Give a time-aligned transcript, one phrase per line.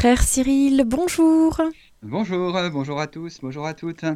[0.00, 1.60] Frère Cyril, bonjour.
[2.02, 4.06] Bonjour, euh, bonjour à tous, bonjour à toutes.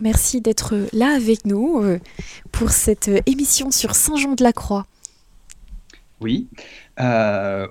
[0.00, 2.00] Merci d'être là avec nous euh,
[2.50, 4.84] pour cette euh, émission sur Saint Jean de la Croix.
[6.20, 6.48] Oui,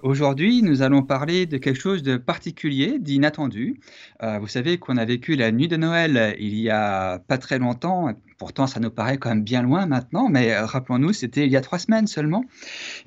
[0.02, 3.80] aujourd'hui nous allons parler de quelque chose de particulier, d'inattendu.
[4.22, 8.14] vous savez qu'on a vécu la nuit de Noël il y a pas très longtemps,
[8.42, 11.58] Pourtant, ça nous paraît quand même bien loin maintenant, mais euh, rappelons-nous, c'était il y
[11.58, 12.44] a trois semaines seulement.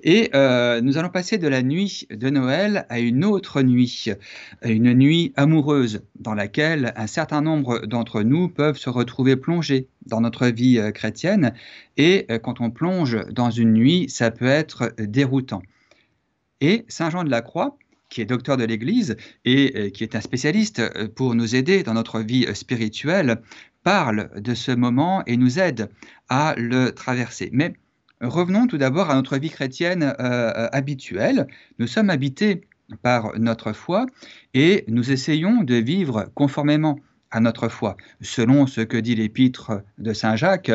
[0.04, 4.12] Et euh, nous allons passer de la nuit de Noël à une autre nuit,
[4.62, 10.20] une nuit amoureuse, dans laquelle un certain nombre d'entre nous peuvent se retrouver plongés dans
[10.20, 11.52] notre vie euh, chrétienne.
[11.96, 15.62] Et quand on plonge dans une nuit, ça peut être déroutant.
[16.60, 17.76] Et Saint Jean de la Croix,
[18.08, 20.80] qui est docteur de l'Église et qui est un spécialiste
[21.14, 23.40] pour nous aider dans notre vie spirituelle,
[23.84, 25.90] parle de ce moment et nous aide
[26.28, 27.50] à le traverser.
[27.52, 27.74] Mais
[28.20, 31.46] revenons tout d'abord à notre vie chrétienne euh, euh, habituelle.
[31.78, 32.62] Nous sommes habités
[33.02, 34.06] par notre foi
[34.54, 36.98] et nous essayons de vivre conformément
[37.30, 40.72] à notre foi, selon ce que dit l'épître de Saint Jacques,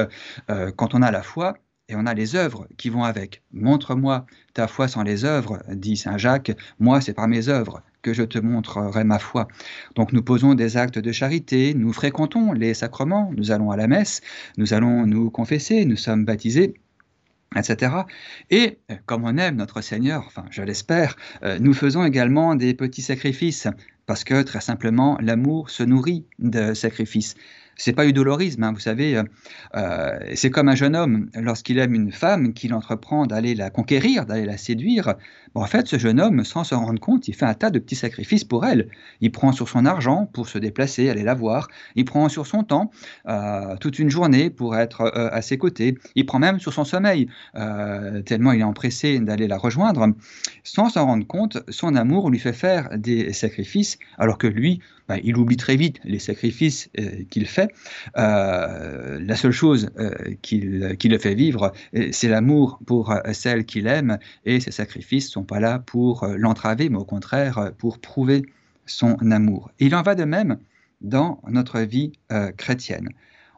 [0.50, 1.58] euh, quand on a la foi,
[1.90, 3.42] et on a les œuvres qui vont avec.
[3.52, 8.14] Montre-moi ta foi sans les œuvres, dit Saint Jacques, moi c'est par mes œuvres que
[8.14, 9.48] je te montrerai ma foi.
[9.96, 13.88] Donc nous posons des actes de charité, nous fréquentons les sacrements, nous allons à la
[13.88, 14.22] messe,
[14.58, 16.74] nous allons nous confesser, nous sommes baptisés,
[17.56, 17.94] etc.
[18.50, 23.02] Et comme on aime notre Seigneur, enfin je l'espère, euh, nous faisons également des petits
[23.02, 23.68] sacrifices,
[24.06, 27.36] parce que très simplement l'amour se nourrit de sacrifices
[27.80, 29.16] c'est pas du dolorisme, hein, vous savez.
[29.16, 29.24] Euh,
[29.76, 34.26] euh, c'est comme un jeune homme, lorsqu'il aime une femme, qu'il entreprend d'aller la conquérir,
[34.26, 35.16] d'aller la séduire.
[35.56, 37.96] en fait, ce jeune homme, sans se rendre compte, il fait un tas de petits
[37.96, 38.90] sacrifices pour elle.
[39.22, 41.70] Il prend sur son argent pour se déplacer, aller la voir.
[41.96, 42.92] Il prend sur son temps,
[43.28, 45.98] euh, toute une journée pour être à ses côtés.
[46.16, 47.28] Il prend même sur son sommeil,
[48.26, 50.08] tellement il est empressé d'aller la rejoindre.
[50.64, 54.82] Sans s'en rendre compte, son amour lui fait faire des sacrifices, alors que lui,
[55.24, 56.90] il oublie très vite les sacrifices
[57.30, 57.70] qu'il fait
[58.18, 63.88] euh, la seule chose euh, qui, le fait vivre, euh, c'est l'amour pour celle qu'il
[63.88, 68.44] aime, et ses sacrifices ne sont pas là pour l'entraver, mais au contraire pour prouver
[68.86, 69.72] son amour.
[69.80, 70.58] il en va de même
[71.02, 72.12] dans notre vie
[72.58, 73.10] chrétienne.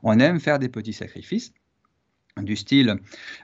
[0.04, 1.54] On aime faire des petits sacrifices,
[2.44, 2.98] du style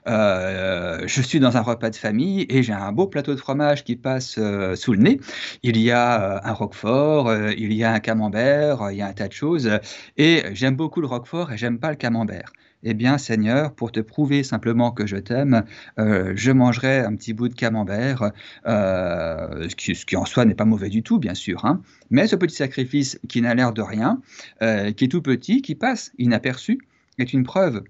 [0.06, 3.84] euh, je suis dans un repas de famille et j'ai un beau plateau de fromage
[3.84, 5.20] qui passe euh, sous le nez.
[5.62, 9.12] Il y a euh, un roquefort, il y a un camembert, il y a un
[9.12, 9.70] tas de choses.
[10.16, 12.52] Et j'aime beaucoup le roquefort et j'aime pas le camembert.
[12.84, 15.64] Eh bien, Seigneur, pour te prouver simplement que je t'aime,
[15.96, 18.30] je mangerai un petit bout de camembert,
[18.64, 21.64] ce qui, en soi n'est pas mauvais du tout, bien sûr.
[21.64, 21.80] Hein.
[22.10, 24.20] Mais ce petit sacrifice qui n'a l'air de rien,
[24.60, 26.78] qui est tout petit, qui passe inaperçu,
[27.18, 27.82] est une preuve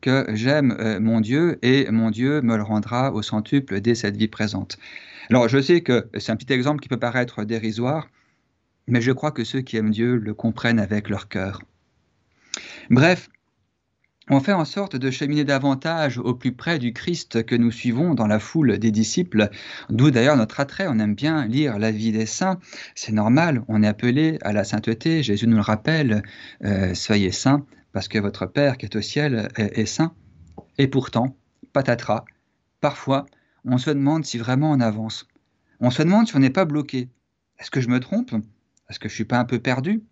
[0.00, 4.16] que j'aime euh, mon Dieu et mon Dieu me le rendra au centuple dès cette
[4.16, 4.78] vie présente.
[5.30, 8.08] Alors je sais que c'est un petit exemple qui peut paraître dérisoire,
[8.86, 11.60] mais je crois que ceux qui aiment Dieu le comprennent avec leur cœur.
[12.90, 13.28] Bref,
[14.28, 18.14] on fait en sorte de cheminer davantage au plus près du Christ que nous suivons
[18.14, 19.50] dans la foule des disciples,
[19.88, 22.58] d'où d'ailleurs notre attrait, on aime bien lire la vie des saints,
[22.96, 26.24] c'est normal, on est appelé à la sainteté, Jésus nous le rappelle,
[26.64, 27.64] euh, soyez saints
[27.96, 30.12] parce que votre Père qui est au ciel est, saint.
[30.76, 31.34] Et pourtant,
[31.72, 32.26] patatras,
[32.82, 33.24] parfois,
[33.64, 35.26] on se demande si vraiment on avance.
[35.80, 37.08] On se demande si on n'est pas bloqué.
[37.58, 38.34] Est-ce que je me trompe?
[38.90, 40.04] Est-ce que je suis pas un peu perdu?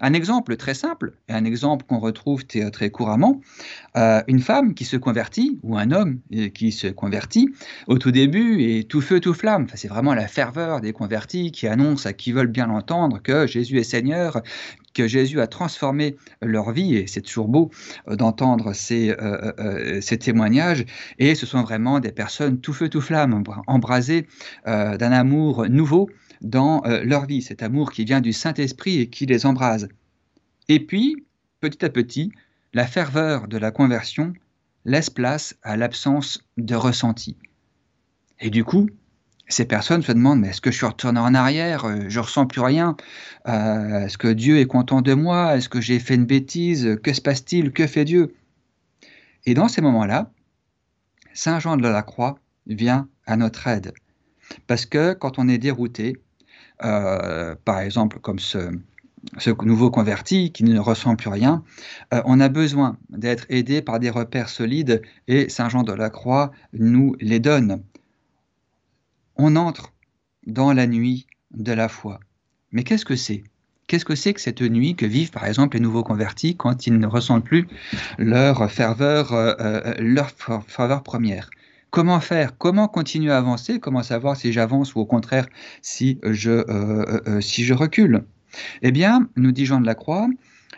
[0.00, 3.40] Un exemple très simple, et un exemple qu'on retrouve très couramment,
[3.96, 6.20] euh, une femme qui se convertit, ou un homme
[6.54, 7.48] qui se convertit,
[7.86, 9.66] au tout début est tout feu, tout flamme.
[9.74, 13.78] c'est vraiment la ferveur des convertis qui annoncent à qui veulent bien l'entendre que Jésus
[13.78, 14.42] est Seigneur,
[14.94, 17.70] que Jésus a transformé leur vie, et c'est toujours beau
[18.08, 19.14] euh, d'entendre ces,
[20.00, 20.84] ces, témoignages,
[21.18, 24.26] et ce sont vraiment des personnes tout feu, tout flamme, embrasées
[24.66, 26.08] d'un amour nouveau
[26.42, 29.88] dans euh, leur vie, cet amour qui vient du Saint-Esprit et qui les embrase.
[30.68, 31.24] Et puis,
[31.60, 32.32] petit à petit,
[32.74, 34.32] la ferveur de la conversion
[34.84, 37.36] laisse place à l'absence de ressenti.
[38.40, 38.88] Et du coup,
[39.48, 42.46] ces personnes se demandent, mais est-ce que je suis retourné en arrière euh, Je ressens
[42.46, 42.96] plus rien.
[43.48, 47.12] Euh, est-ce que Dieu est content de moi Est-ce que j'ai fait une bêtise Que
[47.12, 48.34] se passe-t-il Que fait Dieu?
[49.44, 50.30] Et dans ces moments-là,
[51.34, 53.92] Saint Jean de la Croix vient à notre aide.
[54.66, 56.16] Parce que quand on est dérouté,
[56.84, 58.70] euh, par exemple comme ce,
[59.62, 61.62] nouveau converti qui ne ressent plus rien,
[62.24, 66.50] on a besoin d'être aidé par des repères solides et Saint Jean de la Croix
[66.72, 67.82] nous les donne.
[69.36, 69.92] On entre
[70.46, 72.20] dans la nuit de la foi.
[72.70, 73.44] Mais qu'est-ce que c'est?
[73.86, 76.98] Qu'est-ce que c'est que cette nuit que vivent par exemple les nouveaux convertis quand ils
[76.98, 77.68] ne ressentent plus
[78.18, 80.24] leur ferveur, euh,
[80.66, 81.50] ferveur première?
[81.92, 82.56] Comment faire?
[82.56, 83.78] Comment continuer à avancer?
[83.78, 85.46] Comment savoir si j'avance ou au contraire
[85.82, 88.24] si je, euh, euh, euh, si je recule?
[88.80, 90.26] Eh bien, nous dit Jean de la Croix,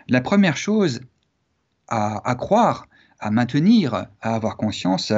[0.09, 1.03] la première chose
[1.87, 2.89] à, croire,
[3.21, 5.13] à maintenir, à avoir conscience,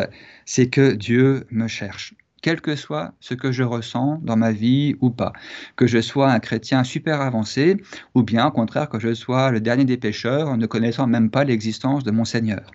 [0.44, 2.12] c'est que Dieu me cherche
[2.46, 5.32] quel que soit ce que je ressens dans ma vie ou pas.
[5.74, 7.76] Que je sois un chrétien super avancé,
[8.14, 11.42] ou bien au contraire que je sois le dernier des pécheurs, ne connaissant même pas
[11.42, 12.70] l'existence de mon Seigneur.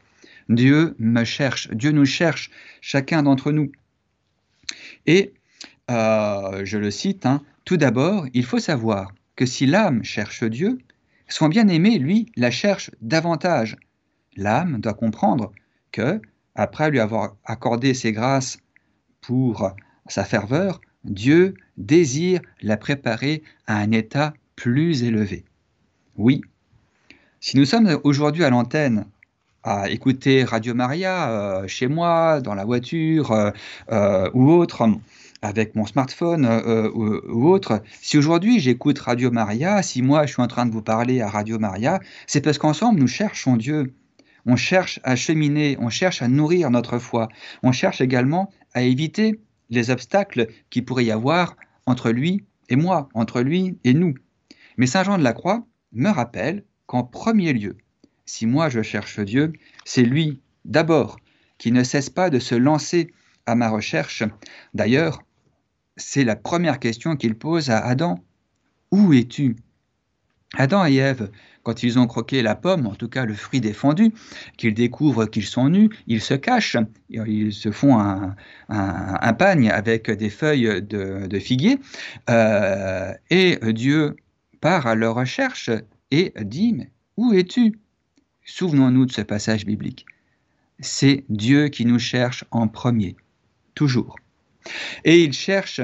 [0.49, 2.51] Dieu me cherche, Dieu nous cherche,
[2.81, 3.71] chacun d'entre nous.
[5.05, 5.31] Et,
[5.89, 10.79] euh, je le cite, hein, tout d'abord, il faut savoir que si l'âme cherche Dieu,
[11.29, 13.77] son bien-aimé, lui, la cherche davantage.
[14.35, 15.53] L'âme doit comprendre
[15.93, 16.21] que,
[16.55, 18.57] après lui avoir accordé ses grâces
[19.21, 19.73] pour
[20.07, 25.45] sa ferveur, Dieu désire la préparer à un état plus élevé.
[26.17, 26.41] Oui,
[27.39, 29.05] si nous sommes aujourd'hui à l'antenne
[29.63, 33.51] à écouter Radio Maria euh, chez moi, dans la voiture euh,
[33.91, 34.87] euh, ou autre,
[35.41, 36.45] avec mon smartphone
[36.93, 40.83] ou, autre, si aujourd'hui j'écoute Radio Maria, si moi je suis en train de vous
[40.83, 43.91] parler à Radio Maria, c'est parce qu'ensemble nous cherchons Dieu.
[44.45, 47.29] On cherche à cheminer, on cherche à nourrir notre foi,
[47.63, 49.39] on cherche également à éviter
[49.69, 51.55] les obstacles qui pourrait y avoir
[51.85, 54.13] entre lui et moi, entre lui et nous.
[54.77, 57.77] Mais Saint Jean de la Croix me rappelle qu'en premier lieu,
[58.25, 59.53] si moi je cherche Dieu,
[59.85, 61.17] c'est lui d'abord
[61.57, 63.13] qui ne cesse pas de se lancer
[63.45, 64.23] à ma recherche.
[64.73, 65.23] D'ailleurs,
[65.97, 68.23] c'est la première question qu'il pose à Adam.
[68.91, 69.55] Où es-tu?
[70.57, 71.29] Adam et Ève,
[71.63, 74.11] quand ils ont croqué la pomme, en tout cas le fruit défendu,
[74.57, 76.77] qu'ils découvrent qu'ils sont nus, ils se cachent,
[77.09, 78.35] ils se font un,
[78.67, 81.79] un, pagne avec des feuilles de, figuier,
[82.29, 84.15] euh, et Dieu
[84.59, 85.69] part à leur recherche
[86.11, 87.79] et dit, mais où es-tu?
[88.43, 90.05] Souvenons-nous de ce passage biblique.
[90.79, 93.15] C'est Dieu qui nous cherche en premier,
[93.75, 94.17] toujours.
[95.05, 95.81] Et il cherche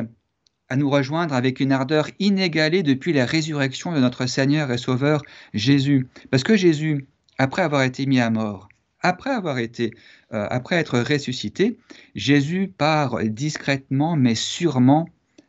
[0.69, 5.21] à nous rejoindre avec une ardeur inégalée depuis la résurrection de notre Seigneur et Sauveur
[5.53, 6.07] Jésus.
[6.29, 8.67] Parce que Jésus, après avoir été mis à mort,
[9.01, 9.93] après avoir été,
[10.33, 11.77] euh, après être ressuscité,
[12.15, 15.07] Jésus part discrètement mais sûrement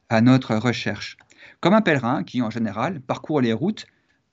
[0.09, 1.17] à notre recherche.
[1.61, 3.87] Comme un pèlerin qui, en général, parcourt les routes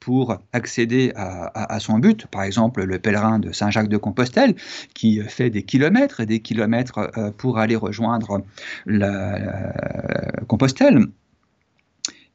[0.06, 2.28] pour accéder à, son but.
[2.28, 4.54] Par exemple, le pèlerin de Saint-Jacques-de-Compostelle
[4.94, 8.44] qui fait des kilomètres et des kilomètres euh, pour aller rejoindre
[8.86, 9.74] la,
[10.48, 11.08] Compostelle.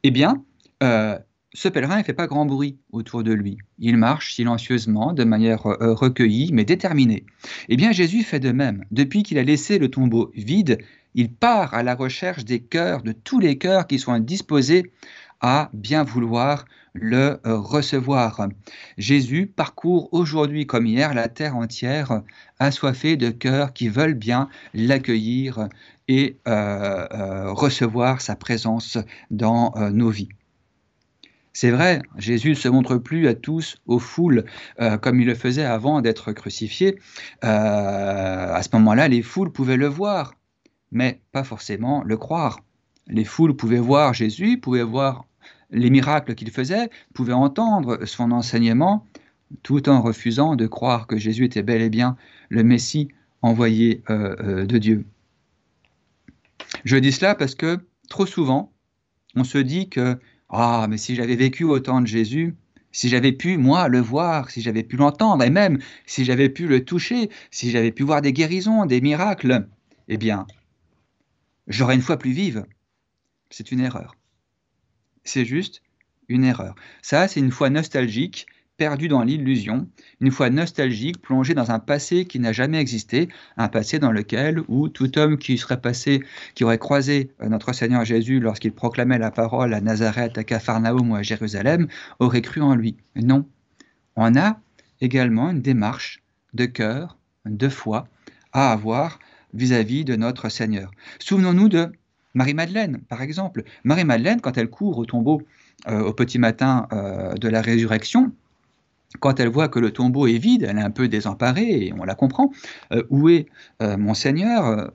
[0.03, 0.43] Eh bien,
[0.83, 1.17] euh,
[1.53, 3.57] ce pèlerin ne fait pas grand bruit autour de lui.
[3.79, 7.23] Il marche silencieusement, de manière euh, recueillie, mais déterminée.
[7.69, 8.83] Eh bien, Jésus fait de même.
[8.91, 10.77] Depuis qu'il a laissé le tombeau vide,
[11.15, 14.91] il part à la recherche des cœurs, de tous les cœurs qui sont disposés
[15.39, 18.47] à bien vouloir le euh, recevoir.
[18.97, 22.21] Jésus parcourt aujourd'hui comme hier la terre entière,
[22.59, 25.67] assoiffé de cœurs qui veulent bien l'accueillir
[26.07, 28.97] et euh, euh, recevoir sa présence
[29.29, 30.29] dans nos vies.
[31.53, 34.45] C'est vrai, Jésus ne se montre plus à tous, aux foules,
[35.01, 36.97] comme il le faisait avant d'être crucifié.
[37.41, 40.33] à ce moment-là, les foules pouvaient le voir,
[40.93, 42.61] mais pas forcément le croire.
[43.07, 45.25] Les foules pouvaient voir Jésus, pouvaient voir
[45.71, 49.07] les miracles qu'il faisait, pouvaient entendre son enseignement,
[49.63, 52.15] tout en refusant de croire que Jésus était bel et bien
[52.49, 53.09] le Messie
[53.41, 55.05] envoyé euh, euh, de Dieu.
[56.85, 57.79] Je dis cela parce que
[58.09, 58.71] trop souvent,
[59.35, 60.17] on se dit que
[60.49, 62.55] ah, mais si j'avais vécu au temps de Jésus,
[62.91, 66.67] si j'avais pu, moi, le voir, si j'avais pu l'entendre, et même si j'avais pu
[66.67, 69.67] le toucher, si j'avais pu voir des guérisons, des miracles,
[70.09, 70.45] eh bien,
[71.67, 72.65] j'aurais une foi plus vive.
[73.49, 74.15] C'est une erreur
[75.23, 75.81] c'est juste
[76.27, 76.75] une erreur.
[77.01, 78.47] Ça, c'est une foi nostalgique,
[78.77, 79.87] perdue dans l'illusion,
[80.21, 84.63] une foi nostalgique, plongée dans un passé qui n'a jamais existé, un passé dans lequel,
[84.69, 86.23] où tout homme qui serait passé,
[86.55, 91.11] qui aurait croisé euh, notre Seigneur Jésus lorsqu'il proclamait la parole à Nazareth, à Capharnaüm
[91.11, 91.87] ou à Jérusalem,
[92.19, 92.97] aurait cru en lui.
[93.15, 93.45] Non.
[94.15, 94.59] On a
[94.99, 96.23] également une démarche
[96.55, 98.07] de cœur, de foi
[98.51, 99.19] à avoir
[99.53, 100.89] vis-à-vis -vis de notre Seigneur.
[101.19, 101.91] Souvenons-nous de
[102.33, 103.63] Marie-Madeleine, par exemple.
[103.83, 105.41] Marie-Madeleine, quand elle court au tombeau
[105.87, 108.31] euh, au petit matin euh, de la résurrection,
[109.19, 112.05] quand elle voit que le tombeau est vide, elle est un peu désemparée, et on
[112.05, 112.51] la comprend.
[112.93, 113.47] Euh, où est
[113.81, 114.91] mon Seigneur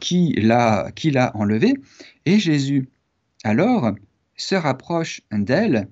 [0.00, 0.90] Qui l'a
[1.34, 1.74] enlevé?
[2.26, 2.88] Et Jésus,
[3.44, 3.92] alors,
[4.36, 5.88] se rapproche d'elle,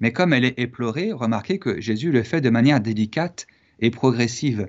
[0.00, 3.46] mais comme elle est éplorée, remarquez que Jésus le fait de manière délicate
[3.80, 4.68] et progressive.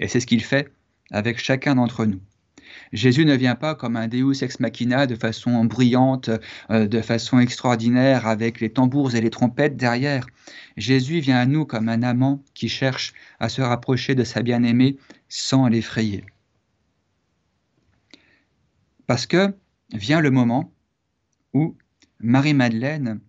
[0.00, 0.72] Et c'est ce qu'il fait
[1.10, 2.20] avec chacun d'entre nous.
[2.92, 6.30] Jésus ne vient pas comme un Deus ex machina de façon brillante,
[6.70, 10.26] euh, de façon extraordinaire, avec les tambours et les trompettes derrière.
[10.76, 14.96] Jésus vient à nous comme un amant qui cherche à se rapprocher de sa bien-aimée
[15.28, 16.24] sans l'effrayer.
[19.06, 19.54] Parce que
[19.92, 20.72] vient le moment
[21.52, 21.76] où
[22.20, 23.20] Marie-Madeleine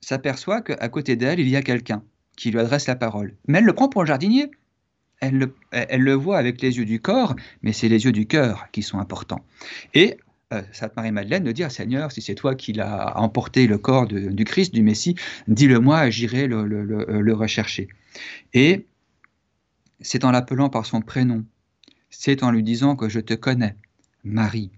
[0.00, 2.04] s'aperçoit qu'à côté d'elle, il y a quelqu'un
[2.36, 3.36] qui lui adresse la parole.
[3.48, 4.50] Mais elle le prend pour le jardinier.
[5.20, 8.82] Elle le, voit avec les yeux du corps, mais c'est les yeux du cœur qui
[8.82, 9.44] sont importants.
[9.94, 10.18] Et
[10.52, 14.44] euh, Sainte Marie-Madeleine de dire Seigneur, si c'est toi qui l'as emporté le corps du
[14.44, 15.16] Christ, du Messie,
[15.48, 17.88] dis-le-moi, j'irai le, le, rechercher.
[18.52, 18.86] Et
[20.00, 21.44] c'est en l'appelant par son prénom,
[22.10, 23.74] c'est en lui disant que je te connais,
[24.22, 24.70] Marie,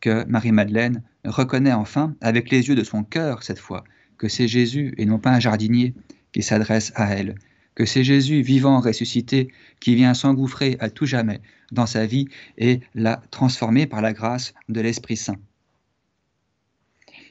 [0.00, 3.84] que Marie-Madeleine reconnaît enfin, avec les yeux de son cœur cette fois,
[4.16, 5.94] que c'est Jésus et non pas un jardinier
[6.32, 7.36] qui s'adresse à elle,
[7.78, 12.80] que c'est Jésus vivant, ressuscité, qui vient s'engouffrer à tout jamais dans sa vie et
[12.96, 15.38] la transformer par la grâce de l'Esprit Saint.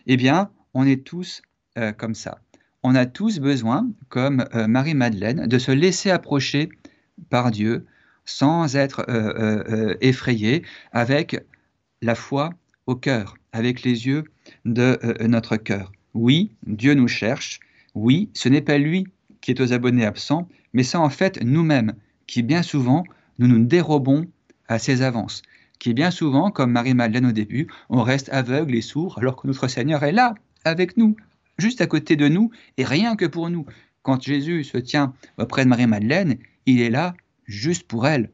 [0.05, 1.41] Eh bien, on est tous
[1.77, 2.39] euh, comme ça.
[2.81, 6.69] On a tous besoin, comme euh, Marie-Madeleine, de se laisser approcher
[7.29, 7.85] par Dieu
[8.23, 10.63] sans être euh, effrayé,
[10.93, 11.43] avec
[12.01, 12.51] la foi
[12.85, 14.23] au cœur, avec les yeux
[14.63, 15.91] de notre cœur.
[16.13, 17.59] Oui, Dieu nous cherche.
[17.95, 19.07] Oui, ce n'est pas lui
[19.47, 21.93] qui est aux abonnés absents, mais c'est en fait nous-mêmes
[22.27, 23.05] qui bien souvent
[23.39, 24.27] nous nous dérobons
[24.67, 25.41] à ses avances,
[25.79, 29.69] qui bien souvent, comme Marie-Madeleine au début, on reste aveugle et sourd alors que notre
[29.69, 30.35] Seigneur est là,
[30.65, 31.15] avec nous,
[31.57, 33.65] juste à côté de nous, et rien que pour nous.
[34.01, 37.13] Quand Jésus se tient auprès de Marie-Madeleine, il est là
[37.45, 38.31] juste pour elle.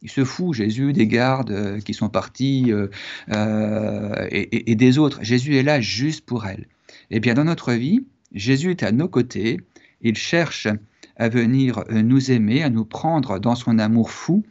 [0.00, 2.88] Il se fout, Jésus, des gardes euh, qui sont partis euh,
[3.30, 5.22] euh, et, et des autres.
[5.22, 6.66] Jésus est là juste pour elle.
[7.10, 9.60] Eh bien, dans notre vie, Jésus est à nos côtés,
[10.06, 10.68] il cherche
[11.16, 14.44] à venir euh, nous aimer, à nous prendre dans son amour fou,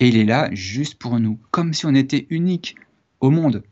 [0.00, 2.76] et il est là juste pour nous, comme si on était unique
[3.20, 3.62] au monde.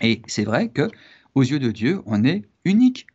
[0.00, 0.88] Et c'est vrai que
[1.34, 3.06] aux yeux de Dieu, on est unique.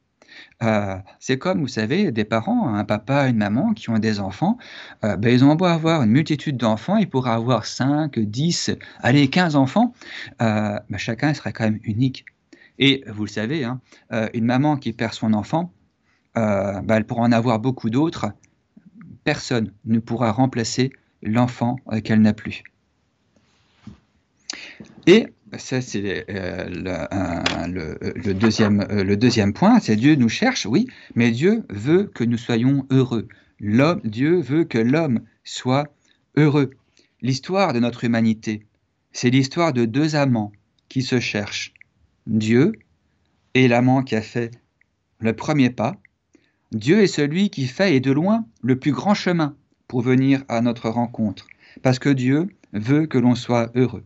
[0.62, 4.57] Euh, c'est comme, vous savez, des parents, un papa, une maman qui ont des enfants,
[5.03, 9.29] euh, ben, ils ont beau avoir une multitude d'enfants, ils pourraient avoir 5, 10, allez,
[9.29, 9.93] 15 enfants,
[10.39, 12.25] ben, chacun serait quand même unique.
[12.79, 13.81] Et vous le savez, hein,
[14.13, 15.72] euh, une maman qui perd son enfant,
[16.38, 18.27] euh, bah, elle pourra en avoir beaucoup d'autres.
[19.24, 20.91] Personne ne pourra remplacer
[21.22, 22.63] l'enfant euh, qu'elle n'a plus.
[25.06, 25.27] Et
[25.58, 32.03] ça, c'est le, deuxième, le deuxième point, c'est Dieu nous cherche, oui, mais Dieu veut
[32.03, 33.27] que nous soyons heureux.
[34.03, 35.88] Dieu veut que l'homme soit
[36.36, 36.72] heureux.
[37.22, 38.65] L'histoire de notre humanité,
[39.12, 40.51] c'est l'histoire de deux amants
[40.89, 41.74] qui se cherchent.
[42.27, 42.74] Dieu
[43.53, 44.51] est l'amant qui a fait
[45.20, 45.96] le premier pas.
[46.74, 49.55] Dieu est celui qui fait et de loin le plus grand chemin
[49.88, 51.47] pour venir à notre rencontre,
[51.81, 54.03] parce que Dieu veut que l'on soit heureux.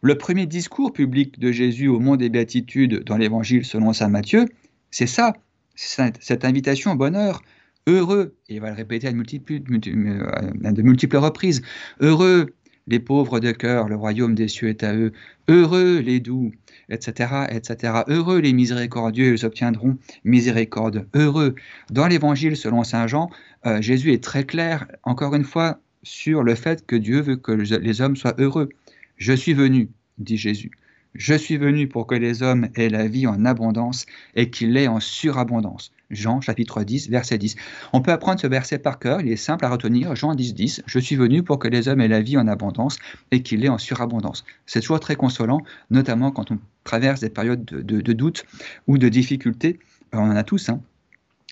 [0.00, 4.46] Le premier discours public de Jésus au monde des béatitudes dans l'évangile selon saint Matthieu,
[4.92, 5.32] c'est ça,
[5.74, 7.42] cette invitation au bonheur,
[7.88, 11.62] heureux, et il va le répéter à de multiples, de multiples reprises,
[12.00, 12.54] heureux
[12.88, 15.12] les pauvres de cœur, le royaume des cieux est à eux.
[15.46, 16.52] Heureux les doux,
[16.88, 18.02] etc., etc.
[18.08, 21.06] Heureux les miséricordieux, ils obtiendront miséricorde.
[21.14, 21.54] Heureux.
[21.90, 23.30] Dans l'évangile selon Saint Jean,
[23.66, 27.52] euh, Jésus est très clair, encore une fois, sur le fait que Dieu veut que
[27.52, 28.70] les hommes soient heureux.
[29.16, 30.70] Je suis venu, dit Jésus.
[31.14, 34.88] Je suis venu pour que les hommes aient la vie en abondance et qu'il l'aient
[34.88, 35.92] en surabondance.
[36.10, 37.56] Jean chapitre 10, verset 10.
[37.92, 40.16] On peut apprendre ce verset par cœur, il est simple à retenir.
[40.16, 40.82] Jean 10, 10.
[40.86, 42.98] Je suis venu pour que les hommes aient la vie en abondance
[43.30, 44.44] et qu'il l'ait en surabondance.
[44.66, 45.60] C'est toujours très consolant,
[45.90, 48.46] notamment quand on traverse des périodes de, doute
[48.86, 49.78] ou de difficulté.
[50.14, 50.80] Euh, on en a tous hein,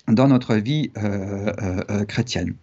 [0.07, 2.55] dans notre vie euh, euh, chrétienne.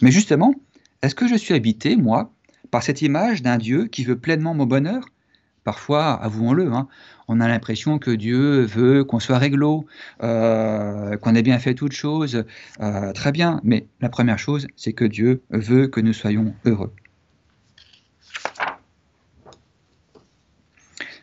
[0.00, 0.54] Mais justement,
[1.02, 2.32] est-ce que je suis habité, moi,
[2.70, 5.04] par cette image d'un Dieu qui veut pleinement mon bonheur?
[5.64, 6.88] Parfois, avouons-le, hein,
[7.28, 9.86] on a l'impression que Dieu veut qu'on soit réglo,
[10.22, 12.44] euh, qu'on ait bien fait toutes choses.
[12.80, 16.92] Euh, très bien, mais la première chose, c'est que Dieu veut que nous soyons heureux.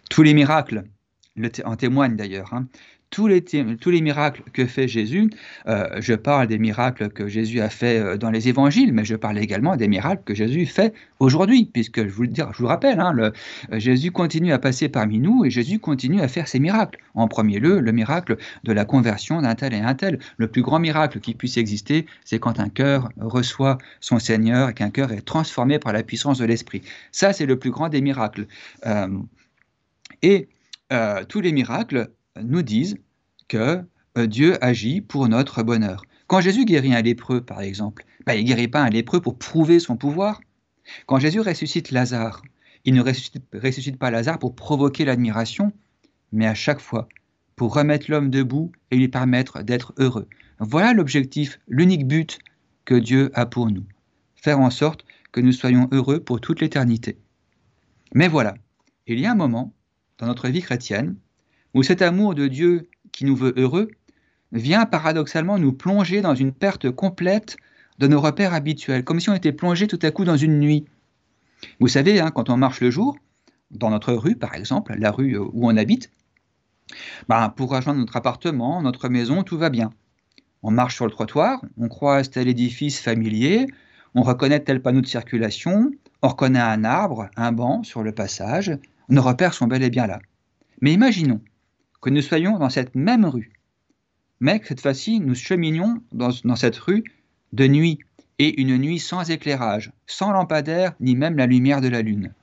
[0.09, 0.83] Tous les miracles
[1.65, 2.53] en témoignent d'ailleurs.
[2.53, 2.67] Hein
[3.09, 5.29] tous les, tous les miracles que fait Jésus,
[5.67, 9.15] euh, je parle des miracles que Jésus a fait euh, dans les évangiles, mais je
[9.15, 12.99] parle également des miracles que Jésus fait aujourd'hui, puisque je vous, le je vous rappelle,
[12.99, 13.31] hein, euh,
[13.79, 16.99] Jésus continue à passer parmi nous et Jésus continue à faire ses miracles.
[17.15, 20.19] En premier lieu, le miracle de la conversion d'un tel et un tel.
[20.37, 24.73] Le plus grand miracle qui puisse exister, c'est quand un cœur reçoit son Seigneur et
[24.73, 26.83] qu'un cœur est transformé par la puissance de l'Esprit.
[27.11, 28.45] Ça, c'est le plus grand des miracles.
[30.21, 30.47] et
[31.27, 32.09] tous les miracles
[32.41, 32.97] nous disent
[33.47, 33.83] que
[34.17, 36.03] euh, Dieu agit pour notre bonheur.
[36.27, 39.37] Quand Jésus guérit un lépreux, par exemple, ben, il ne guérit pas un lépreux pour
[39.37, 40.41] prouver son pouvoir.
[41.05, 42.41] Quand Jésus ressuscite Lazare,
[42.85, 45.71] il ne ressuscite, ressuscite pas Lazare pour provoquer l'admiration,
[46.31, 47.07] mais à chaque fois
[47.59, 50.29] pour remettre l'homme debout et lui permettre d'être heureux.
[50.59, 52.39] Voilà l'objectif, l'unique but
[52.85, 53.83] que Dieu a pour nous.
[54.37, 57.17] Faire en sorte que nous soyons heureux pour toute l'éternité.
[58.13, 58.55] Mais voilà,
[59.07, 59.73] il y a un moment
[60.19, 61.17] dans notre vie chrétienne
[61.73, 63.89] où cet amour de Dieu qui nous veut heureux
[64.51, 67.57] vient paradoxalement nous plonger dans une perte complète
[67.99, 70.85] de nos repères habituels, comme si on était plongé tout à coup dans une nuit.
[71.79, 73.17] Vous savez, hein, quand on marche le jour,
[73.71, 76.11] dans notre rue par exemple, la rue où on habite,
[77.27, 79.91] ben, pour rejoindre notre appartement, notre maison, tout va bien.
[80.63, 83.67] On marche sur le trottoir, on croise tel édifice familier,
[84.15, 88.77] on reconnaît tel panneau de circulation, on reconnaît un arbre, un banc sur le passage,
[89.09, 90.19] nos repères sont bel et bien là.
[90.81, 91.41] Mais imaginons
[92.01, 93.51] que nous soyons dans cette même rue,
[94.39, 97.03] mais que cette fois-ci nous cheminions dans, cette rue
[97.53, 97.99] de nuit,
[98.41, 102.33] et une nuit sans éclairage, sans lampadaire, ni même la lumière de la lune.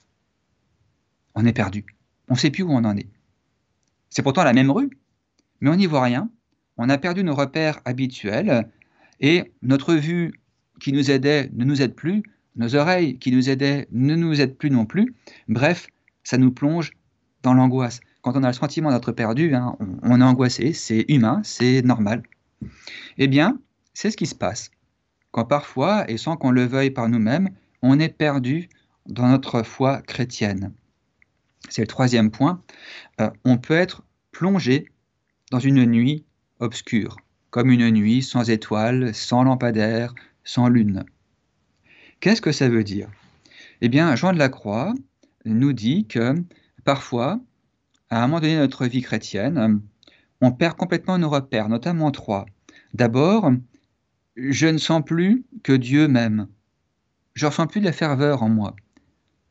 [1.34, 1.86] On est perdu.
[2.28, 3.08] On ne sait plus où on en est.
[4.10, 4.90] C'est pourtant la même rue,
[5.60, 6.30] mais on n'y voit rien.
[6.76, 8.68] On a perdu nos repères habituels
[9.20, 10.38] et notre vue
[10.80, 12.22] qui nous aidait ne nous aide plus,
[12.56, 15.14] nos oreilles qui nous aidaient ne nous aident plus non plus.
[15.48, 15.88] Bref,
[16.24, 16.92] ça nous plonge
[17.42, 18.00] dans l'angoisse.
[18.26, 22.24] Quand on a le sentiment d'être perdu, hein, on, est angoissé, c'est humain, c'est normal.
[23.18, 23.60] Eh bien,
[23.94, 24.72] c'est ce qui se passe
[25.30, 27.50] quand parfois, et sans qu'on le veuille par nous-mêmes,
[27.82, 28.68] on est perdu
[29.06, 30.72] dans notre foi chrétienne.
[31.68, 32.64] C'est le troisième point.
[33.20, 34.02] Euh, on peut être
[34.32, 34.88] plongé
[35.52, 36.24] dans une nuit
[36.58, 37.18] obscure,
[37.50, 41.04] comme une nuit sans étoiles, sans lampadaire, sans lune.
[42.18, 43.08] Qu'est-ce que ça veut dire?
[43.82, 44.94] Eh bien, Jean de la Croix
[45.44, 46.34] nous dit que
[46.82, 47.38] parfois,
[48.16, 49.82] à un moment donné notre vie chrétienne,
[50.40, 52.46] on perd complètement nos repères, notamment trois.
[52.94, 53.52] D'abord,
[54.36, 56.48] je ne sens plus que Dieu m'aime.
[57.34, 58.74] Je ne ressens plus de la ferveur en moi.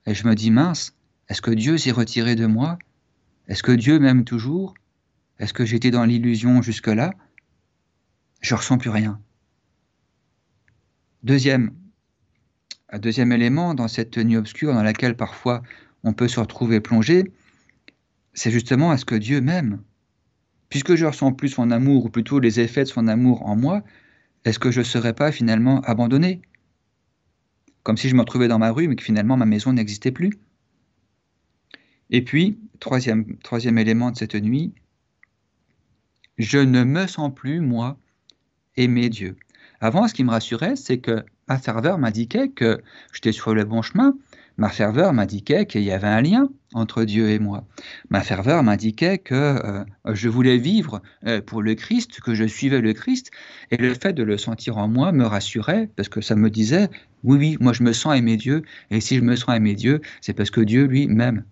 [0.08, 0.96] Et je me dis, mince,
[1.30, 2.80] est-ce que Dieu s'est retiré de moi?
[3.48, 4.74] Est-ce que Dieu m'aime toujours?
[5.38, 7.12] Est-ce que j'étais dans l'illusion jusque-là?
[8.42, 9.22] Je ne ressens plus rien.
[11.22, 11.72] Deuxième,
[12.98, 15.62] deuxième élément dans cette nuit obscure dans laquelle parfois
[16.04, 17.32] on peut se retrouver plongé,
[18.36, 19.82] c'est justement est-ce que Dieu m'aime
[20.70, 23.82] Puisque je ressens plus son amour, ou plutôt les effets de son amour en moi,
[24.44, 26.42] est-ce que je ne serais pas finalement abandonné?
[27.84, 30.32] Comme si je me retrouvais dans ma rue, mais que finalement ma maison n'existait plus.
[32.10, 34.74] Et puis, troisième, troisième élément de cette nuit,
[36.38, 37.98] je ne me sens plus, moi,
[38.76, 39.38] aimer Dieu.
[39.80, 42.82] Avant, ce qui me rassurait, c'est que ma ferveur m'indiquait que
[43.14, 44.18] j'étais sur le bon chemin,
[44.58, 47.68] Ma ferveur m'indiquait qu'il y avait un lien entre Dieu et moi.
[48.10, 52.80] Ma ferveur m'indiquait que euh, je voulais vivre euh, pour le Christ, que je suivais
[52.80, 53.32] le Christ,
[53.72, 56.90] et le fait de le sentir en moi me rassurait, parce que ça me disait,
[57.24, 60.02] oui, oui, moi je me sens aimer Dieu, et si je me sens aimer Dieu,
[60.22, 61.44] c'est parce que Dieu, lui, m'aime.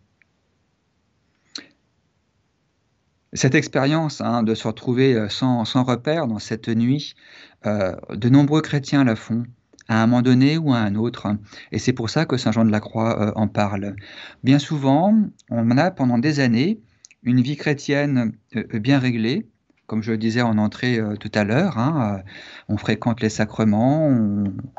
[3.33, 7.15] Cette expérience hein, de se retrouver euh, sans, sans, repère dans cette nuit,
[7.65, 9.45] de nombreux chrétiens la font
[9.87, 11.27] à un moment donné ou à un autre.
[11.71, 13.95] Et c'est pour ça que Saint Jean de la Croix euh, en parle.
[14.43, 15.15] Bien souvent,
[15.49, 16.79] on a pendant des années
[17.23, 19.47] une vie chrétienne euh, bien réglée,
[19.87, 22.21] comme je le disais en entrée euh, tout à l'heure, hein,
[22.69, 24.07] on fréquente les sacrements,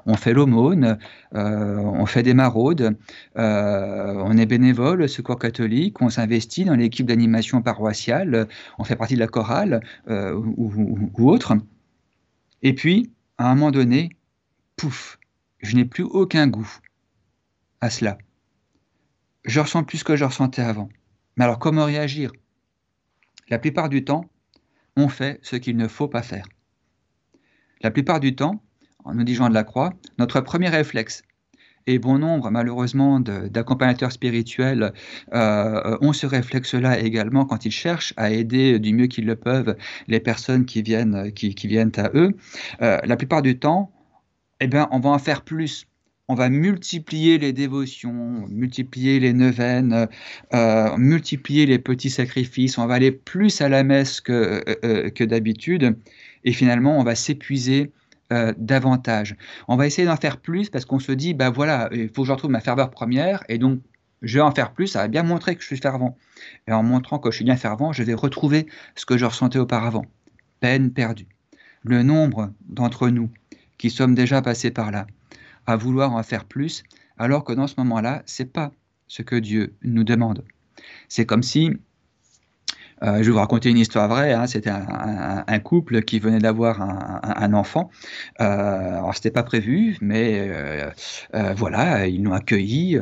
[0.07, 0.99] on, fait l'aumône,
[1.33, 2.97] on fait des maraudes,
[3.37, 9.15] on est bénévole au secours catholique, on s'investit dans l'équipe d'animation paroissiale, on fait partie
[9.15, 10.73] de la chorale ou,
[11.19, 11.55] ou autre.
[12.63, 14.09] Et puis, à un moment donné,
[14.77, 15.19] pouf,
[15.61, 16.71] je n'ai plus aucun goût
[17.81, 18.19] à cela.
[19.45, 20.89] Je ressens plus que je ressentais avant.
[21.37, 22.33] Mais alors comment réagir?
[23.49, 24.25] La plupart du temps,
[24.97, 26.47] on fait ce qu'il ne faut pas faire.
[27.83, 28.63] La plupart du temps,
[29.05, 31.23] en nous disant de la Croix, notre premier réflexe,
[31.87, 34.93] et bon nombre malheureusement d'accompagnateurs spirituels
[35.35, 39.77] euh, ont ce réflexe-là également quand ils cherchent à aider du mieux qu'ils le peuvent
[40.09, 42.37] les personnes qui viennent, qui, viennent à eux.
[42.81, 43.93] Euh, la plupart du temps,
[44.65, 45.87] eh bien, on va en faire plus.
[46.29, 50.09] On va multiplier les dévotions, multiplier les neuvaines,
[50.55, 52.79] euh, multiplier les petits sacrifices.
[52.79, 55.99] On va aller plus à la messe que, euh, euh, d'habitude.
[56.45, 57.93] Et finalement, on va s'épuiser
[58.57, 59.37] davantage.
[59.69, 62.27] On va essayer d'en faire plus parce qu'on se dit, bah voilà, il faut que
[62.27, 63.45] je retrouve ma ferveur première.
[63.49, 63.81] Et donc,
[64.23, 66.17] je vais en faire plus, ça va bien montrer que je suis fervent.
[66.67, 69.61] Et en montrant que je suis bien fervent, je vais retrouver ce que je ressentais
[69.61, 70.07] auparavant.
[70.59, 71.29] Peine perdue.
[71.85, 73.31] Le nombre d'entre nous
[73.79, 75.07] qui sommes déjà passés par là,
[75.67, 76.85] à vouloir en faire plus,
[77.19, 78.73] alors que dans ce moment-là, c'est pas
[79.07, 80.45] ce que Dieu nous demande.
[81.09, 81.71] C'est comme si,
[83.03, 86.81] euh, je vais vous raconter une histoire vraie, hein, c'était un, couple qui venait d'avoir
[86.81, 87.91] un, enfant.
[88.41, 90.91] Euh, alors, c'était pas prévu, mais euh,
[91.35, 92.99] euh, voilà, ils l'ont accueilli,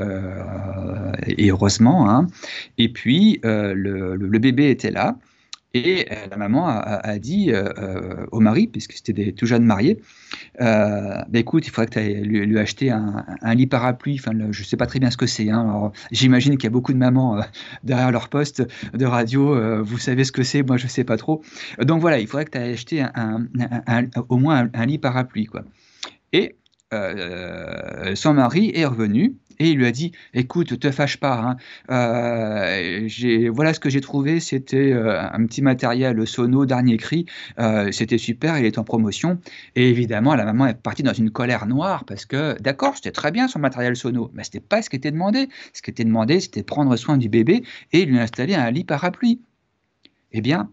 [1.27, 2.11] et heureusement.
[2.11, 2.27] Hein.
[2.79, 5.17] Et puis, le, le, bébé était là,
[5.75, 7.51] Et la maman a, dit
[8.31, 10.03] au mari, puisque c'était des tout jeunes mariés,
[10.59, 14.17] bah, écoute, il faudrait que tu ailles lui, acheter un, lit parapluie.
[14.19, 15.49] Enfin, je ne sais pas très bien ce que c'est.
[15.49, 15.93] Hein.
[16.11, 17.41] J'imagine qu'il y a beaucoup de mamans
[17.85, 19.83] derrière leur poste de radio.
[19.83, 21.43] vous savez ce que c'est, moi je ne sais pas trop.
[21.81, 23.07] Donc voilà, il faudrait que tu ailles acheter
[24.29, 25.47] au moins un, lit parapluie.
[25.47, 25.65] Quoi.
[26.33, 26.57] Et
[28.15, 31.57] son mari est revenu et il lui a dit Écoute, te fâche pas, hein.
[31.91, 33.09] euh,
[33.53, 37.27] voilà ce que j'ai trouvé c'était euh, un petit matériel sono, dernier cri,
[37.59, 39.39] euh, c'était super, il est en promotion.
[39.77, 43.31] Et évidemment, la maman est partie dans une colère noire parce que, d'accord, c'était très
[43.31, 45.49] bien son matériel sono, mais c'était pas ce qui était demandé.
[45.73, 47.63] Ce qui était demandé, c'était prendre soin du bébé
[47.93, 49.41] et lui installer un lit parapluie.
[50.33, 50.71] Eh bien,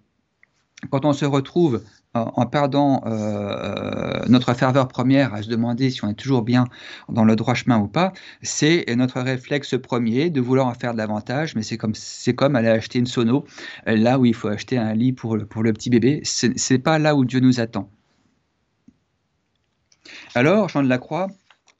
[0.90, 1.84] quand on se retrouve
[2.16, 6.66] en perdant euh, notre ferveur première à se demander si on est toujours bien
[7.08, 11.56] dans le droit chemin ou pas, c'est notre réflexe premier de vouloir en faire davantage,
[11.56, 11.94] mais c'est comme,
[12.36, 13.46] comme aller acheter une sono,
[13.86, 17.16] là où il faut acheter un lit pour le, petit bébé, c'est, n'est pas là
[17.16, 17.92] où Dieu nous attend.
[20.34, 21.28] Alors, Jean de la Croix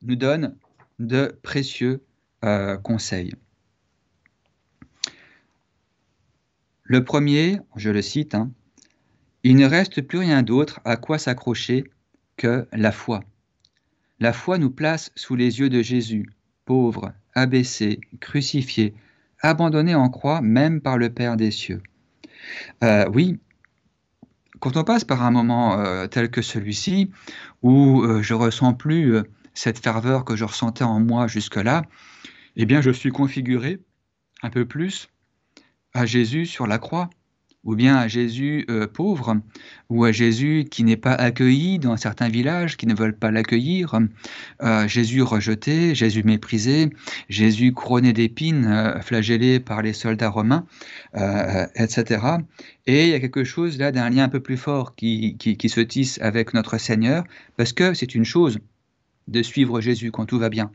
[0.04, 0.56] nous donne
[1.00, 2.04] de précieux
[2.46, 3.34] euh, conseils.
[6.84, 8.52] Le premier, je le cite, hein,
[9.44, 11.86] il ne reste plus rien d'autre à quoi s'accrocher
[12.38, 13.22] que la foi.
[14.20, 16.30] La foi nous place sous les yeux de Jésus,
[16.66, 18.94] pauvre, abaissé, crucifié,
[19.42, 21.82] abandonné en croix même par le Père des cieux.
[22.84, 23.40] Euh, oui,
[24.60, 27.12] quand on passe par un moment euh, tel que celui-ci,
[27.62, 29.16] où euh, je ressens plus
[29.54, 31.84] cette ferveur que je ressentais en moi jusque-là,
[32.56, 33.80] eh bien je suis configuré
[34.44, 35.10] un peu plus
[35.94, 37.10] à Jésus sur la croix
[37.64, 39.38] ou bien à Jésus euh, pauvre,
[39.90, 44.00] ou à Jésus qui n'est pas accueilli dans certains villages qui ne veulent pas l'accueillir,
[44.62, 46.90] euh, Jésus rejeté, Jésus méprisé,
[47.28, 50.66] Jésus couronné d'épines, euh, flagellé par les soldats romains,
[51.76, 52.38] etc.
[52.88, 55.70] Et il y a quelque chose là d'un lien un peu plus fort qui, qui
[55.70, 57.24] se tisse avec notre Seigneur,
[57.58, 58.60] parce que c'est une chose
[59.28, 60.72] de suivre Jésus quand tout va bien.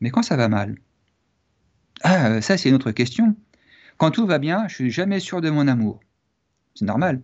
[0.00, 0.76] Mais quand ça va mal,
[2.02, 3.36] ah, ça c'est une autre question.
[3.98, 6.00] Quand tout va bien, je suis jamais sûr de mon amour.
[6.74, 7.20] C'est normal.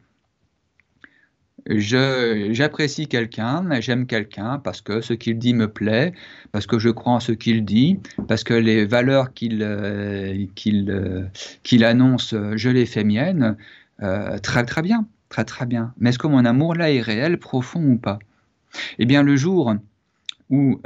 [1.66, 6.12] J'apprécie quelqu'un, j'aime quelqu'un parce que ce qu'il dit me plaît,
[6.52, 11.82] parce que je crois en ce qu'il dit, parce que les valeurs qu'il euh, euh,
[11.82, 13.56] annonce, je les fais miennes.
[14.02, 15.92] Euh, très très bien, très très bien.
[15.98, 18.18] Mais est-ce que mon amour là est réel, profond ou pas?
[18.98, 19.74] Eh bien, le jour
[20.50, 20.80] où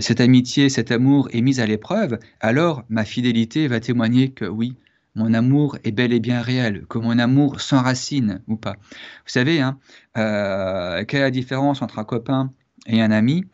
[0.00, 4.76] cette amitié, cet amour est mis à l'épreuve, alors ma fidélité va témoigner que oui,
[5.14, 8.74] mon amour est bel et bien réel, que mon amour s'enracine ou pas.
[8.74, 9.78] Vous savez, hein,
[10.16, 12.52] euh, quelle est la différence entre un copain
[12.86, 13.44] et un ami?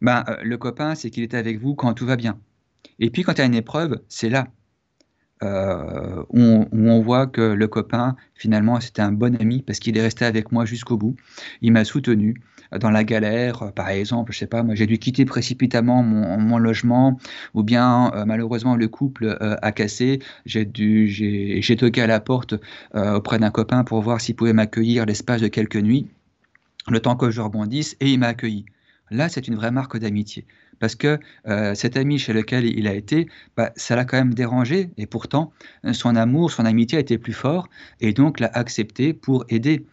[0.00, 2.38] Ben, euh, Le copain, c'est qu'il est avec vous quand tout va bien.
[2.98, 4.48] Et puis quand il y a une épreuve, c'est là
[5.42, 10.02] euh, où, on, voit que le copain, finalement, c'était un bon ami parce qu'il est
[10.02, 11.16] resté avec moi jusqu'au bout.
[11.60, 12.40] Il m'a soutenu
[12.78, 17.18] dans la galère, par exemple, je sais pas, moi j'ai dû quitter précipitamment mon, logement,
[17.54, 22.20] ou bien euh, malheureusement le couple euh, a cassé, j'ai dû, j'ai toqué à la
[22.20, 22.54] porte
[22.94, 26.08] auprès d'un copain pour voir s'il pouvait m'accueillir l'espace de quelques nuits,
[26.88, 28.64] le temps que je rebondisse, et il m'a accueilli.
[29.10, 30.46] Là, c'est une vraie marque d'amitié
[30.78, 34.34] parce que euh, cet ami chez lequel il a été, bah, ça l'a quand même
[34.34, 35.52] dérangé, et pourtant,
[35.92, 37.68] son amour, son amitié a été plus fort,
[38.00, 39.86] et donc l'a accepté pour aider.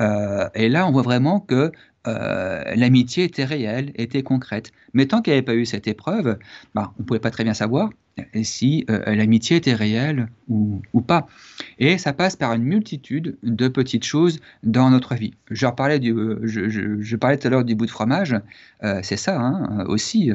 [0.00, 1.72] Euh, et là, on voit vraiment que
[2.06, 4.72] euh, l'amitié était réelle, était concrète.
[4.92, 6.38] Mais tant qu'il n'y avait pas eu cette épreuve,
[6.74, 7.90] bah, on ne pouvait pas très bien savoir
[8.42, 11.26] si euh, l'amitié était réelle ou, pas.
[11.78, 15.34] Et ça passe par une multitude de petites choses dans notre vie.
[15.50, 18.36] Je, euh, parlais tout à l'heure du bout de fromage,
[19.02, 20.30] c'est ça hein, aussi.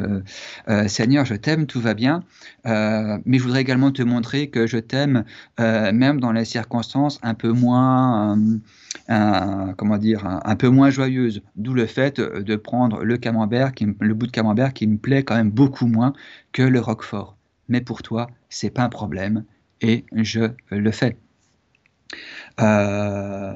[0.87, 2.23] Seigneur, je t'aime, tout va bien,
[2.65, 5.23] mais je voudrais également te montrer que je t'aime
[5.59, 8.37] même dans les circonstances un peu moins
[9.07, 11.41] comment dire, un, peu moins joyeuse.
[11.55, 15.35] D'où le fait de prendre le camembert, le bout de camembert qui me plaît quand
[15.35, 16.13] même beaucoup moins
[16.51, 17.38] que le roquefort.
[17.69, 19.45] Mais pour toi, c'est pas un problème
[19.81, 21.15] et je le fais.
[22.61, 23.53] Euh,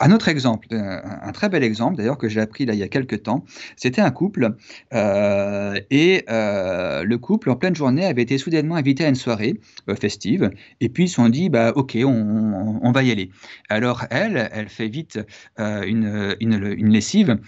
[0.00, 2.82] un autre exemple, euh, un très bel exemple d'ailleurs que j'ai appris là il y
[2.82, 3.44] a quelques temps,
[3.76, 4.54] c'était un couple
[4.94, 9.60] euh, et le couple en pleine journée avait été soudainement invité à une soirée
[10.00, 10.50] festive.
[10.80, 13.30] Et puis ils se sont dit bah ok on, va y aller.
[13.68, 15.18] Alors elle, elle fait vite
[15.58, 17.38] une, une, lessive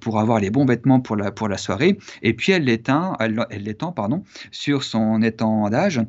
[0.00, 1.98] pour avoir les bons vêtements pour la, pour la soirée.
[2.22, 3.94] Et puis elle l'éteint, elle, elle l'étend
[4.50, 6.00] sur son étendage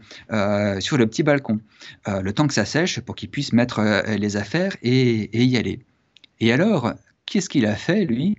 [0.80, 1.60] sur le petit balcon.
[2.08, 5.80] Le temps que ça sèche pour qu'il puisse mettre les affaires et, y aller.
[6.40, 6.94] Et alors,
[7.26, 8.38] qu'est-ce qu'il a fait, lui?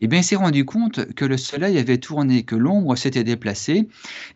[0.00, 3.88] Eh bien, il s'est rendu compte que le soleil avait tourné, que l'ombre s'était déplacée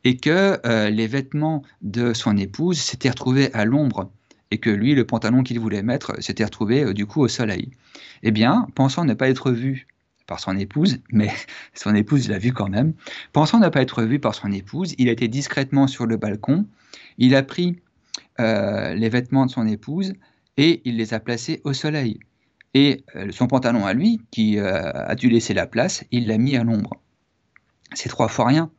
[0.04, 4.10] et que euh, les vêtements de son épouse s'étaient retrouvés à l'ombre.
[4.52, 7.70] et que lui, le pantalon qu'il voulait mettre, s'était retrouvé euh, du coup au soleil.
[8.24, 9.86] Eh bien, pensant ne pas être vu
[10.26, 11.30] par son épouse, mais
[11.74, 12.94] son épouse l'a vu quand même,
[13.32, 16.66] pensant ne pas être vu par son épouse, il a été discrètement sur le balcon,
[17.18, 17.76] il a pris
[18.40, 20.14] euh, les vêtements de son épouse
[20.60, 22.20] et il les a placés au soleil.
[22.74, 26.54] Et euh, son pantalon à lui, qui a dû laisser la place, il l'a mis
[26.56, 27.00] à l'ombre.
[27.94, 28.70] C'est trois fois rien.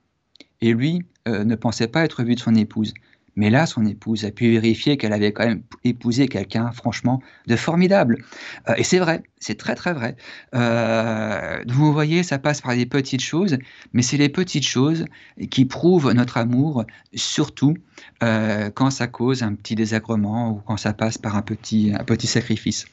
[0.61, 2.93] Et lui ne pensait pas être vu de son épouse.
[3.35, 7.55] Mais là, son épouse a pu vérifier qu'elle avait quand même épousé quelqu'un, franchement, de
[7.55, 8.23] formidable.
[8.69, 10.15] Euh, et c'est vrai, c'est très très vrai.
[10.53, 13.57] Euh, vous voyez, ça passe par des petites choses,
[13.93, 15.05] mais c'est les petites choses
[15.49, 17.75] qui prouvent notre amour, surtout
[18.21, 22.03] euh, quand ça cause un petit désagrément ou quand ça passe par un petit, un
[22.03, 22.85] petit sacrifice.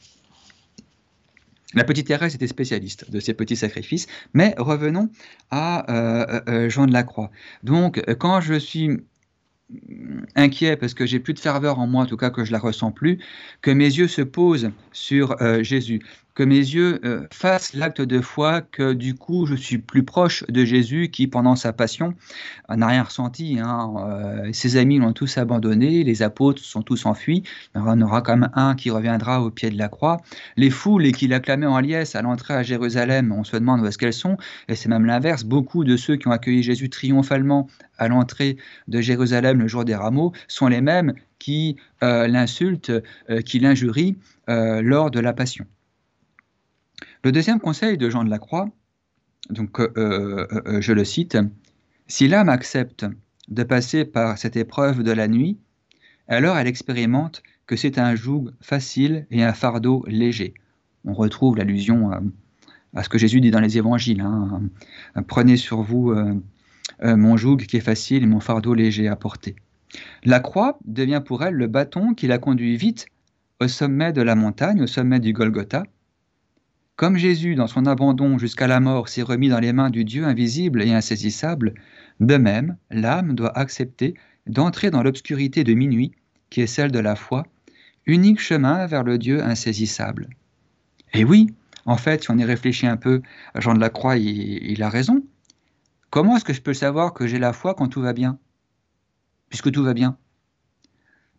[1.75, 5.11] La petite Thérèse était spécialiste de ces petits sacrifices, mais revenons
[5.51, 5.85] à
[6.67, 7.29] Jean de la Croix.
[7.61, 8.97] Donc, quand je suis
[10.35, 12.59] inquiet parce que j'ai plus de ferveur en moi, en tout cas que je la
[12.59, 13.19] ressens plus,
[13.61, 16.01] que mes yeux se posent sur euh, Jésus,
[16.39, 20.45] que mes yeux euh, fassent l'acte de foi, que du coup je suis plus proche
[20.47, 22.13] de Jésus qui, pendant sa passion,
[22.73, 23.59] n'a rien ressenti.
[23.61, 23.93] Hein.
[23.97, 27.43] Euh, ses amis l'ont tous abandonné, les apôtres sont tous enfuis,
[27.75, 30.21] il y en aura quand même un qui reviendra au pied de la croix.
[30.55, 33.85] Les foules et qui l'acclamaient en liesse à l'entrée à Jérusalem, on se demande où
[33.85, 34.37] est-ce qu'elles sont,
[34.69, 38.55] et c'est même l'inverse, beaucoup de ceux qui ont accueilli Jésus triomphalement à l'entrée
[38.87, 42.93] de Jérusalem le jour des rameaux sont les mêmes qui euh, l'insultent,
[43.43, 44.15] qui l'injurient
[44.47, 45.65] lors de la passion.
[47.21, 48.69] Le deuxième conseil de Jean de la Croix,
[49.49, 51.37] donc, euh, euh, euh, je le cite,
[52.07, 53.05] Si l'âme accepte
[53.49, 55.57] de passer par cette épreuve de la nuit,
[56.29, 60.53] alors elle expérimente que c'est un joug facile et un fardeau léger.
[61.03, 62.11] On retrouve l'allusion
[62.93, 64.21] à, ce que Jésus dit dans les évangiles.
[64.21, 64.61] Hein.
[65.27, 66.13] Prenez sur vous
[67.01, 69.55] mon joug qui est facile et mon fardeau léger à porter.
[70.23, 73.07] La croix devient pour elle le bâton qui la conduit vite
[73.59, 75.83] au sommet de la montagne, au sommet du Golgotha,
[76.99, 80.25] comme Jésus, dans son abandon jusqu'à la mort, s'est remis dans les mains du Dieu
[80.25, 81.73] invisible et insaisissable,
[82.19, 84.15] de même, l'âme doit accepter
[84.47, 86.11] d'entrer dans l'obscurité de minuit,
[86.49, 87.45] qui est celle de la foi,
[88.05, 90.27] unique chemin vers le Dieu insaisissable.
[91.13, 91.47] Et oui,
[91.85, 93.21] en fait, si on y réfléchit un peu,
[93.55, 95.23] Jean de la Croix, il, a raison.
[96.09, 98.37] Comment est-ce que je peux savoir que j'ai la foi quand tout va bien?
[99.47, 100.17] Puisque tout va bien.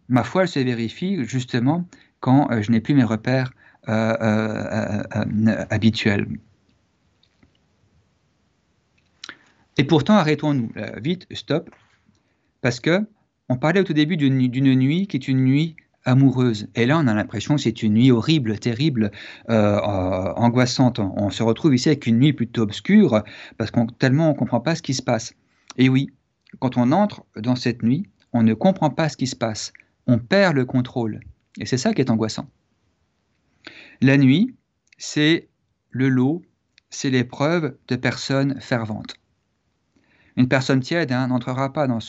[0.08, 1.86] Ma foi, elle se vérifie justement
[2.20, 3.52] quand euh, je n'ai plus mes repères
[5.70, 6.26] habituel.
[9.78, 11.70] Et pourtant, arrêtons-nous, vite, stop,
[12.60, 13.06] parce que
[13.48, 16.68] on parlait au tout début d'une nuit qui est une nuit amoureuse.
[16.74, 19.10] Et là, on a l'impression que c'est une nuit horrible, terrible,
[19.48, 20.98] angoissante.
[20.98, 23.22] On se retrouve ici avec une nuit plutôt obscure,
[23.58, 25.34] parce qu'on tellement on ne comprend pas ce qui se passe.
[25.78, 26.10] Et oui,
[26.58, 29.72] quand on entre dans cette nuit, on ne comprend pas ce qui se passe.
[30.06, 31.20] On perd le contrôle.
[31.58, 32.48] Et c'est ça qui est angoissant.
[34.02, 34.54] La nuit,
[34.96, 35.48] c'est
[35.90, 36.40] le lot,
[36.88, 39.14] c'est l'épreuve de personnes ferventes.
[40.36, 42.00] Une personne tiède hein, n'entrera pas dans,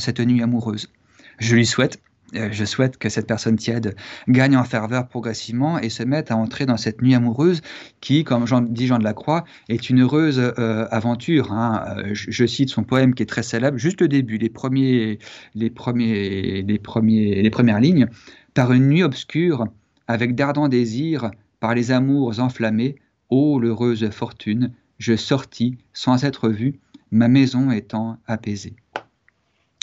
[0.00, 0.90] cette nuit amoureuse.
[1.38, 2.02] Je lui souhaite,
[2.34, 3.94] euh, je souhaite que cette personne tiède
[4.26, 7.60] gagne en ferveur progressivement et se mette à entrer dans cette nuit amoureuse
[8.00, 11.52] qui, comme dit Jean de la Croix, est une heureuse euh, aventure.
[11.52, 11.84] Hein.
[11.98, 15.20] Euh, je, cite son poème qui est très célèbre, juste le début, les, premiers,
[15.54, 18.08] les, premiers, les, premiers, les premières lignes.
[18.54, 19.68] Par une nuit obscure,
[20.08, 22.96] avec d'ardents désirs, par les amours enflammés,
[23.30, 28.74] ô l'heureuse fortune, je sortis sans être vu, ma maison étant apaisée.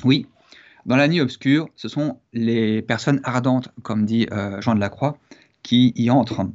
[0.03, 0.27] Oui,
[0.85, 4.89] dans la nuit obscure, ce sont les personnes ardentes, comme dit euh, Jean de la
[4.89, 5.17] Croix,
[5.63, 6.51] qui y entrent.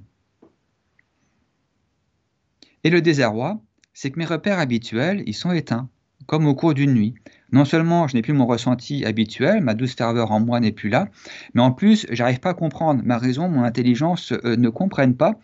[2.85, 3.61] Et le désarroi,
[3.93, 5.89] c'est que mes repères habituels, ils sont éteints,
[6.27, 7.15] comme au cours d'une nuit.
[7.53, 10.89] Non seulement je n'ai plus mon ressenti habituel, ma douce ferveur en moi n'est plus
[10.89, 11.09] là,
[11.55, 13.03] mais en plus, j'arrive pas à comprendre.
[13.05, 15.39] Ma raison, mon intelligence euh, ne comprennent pas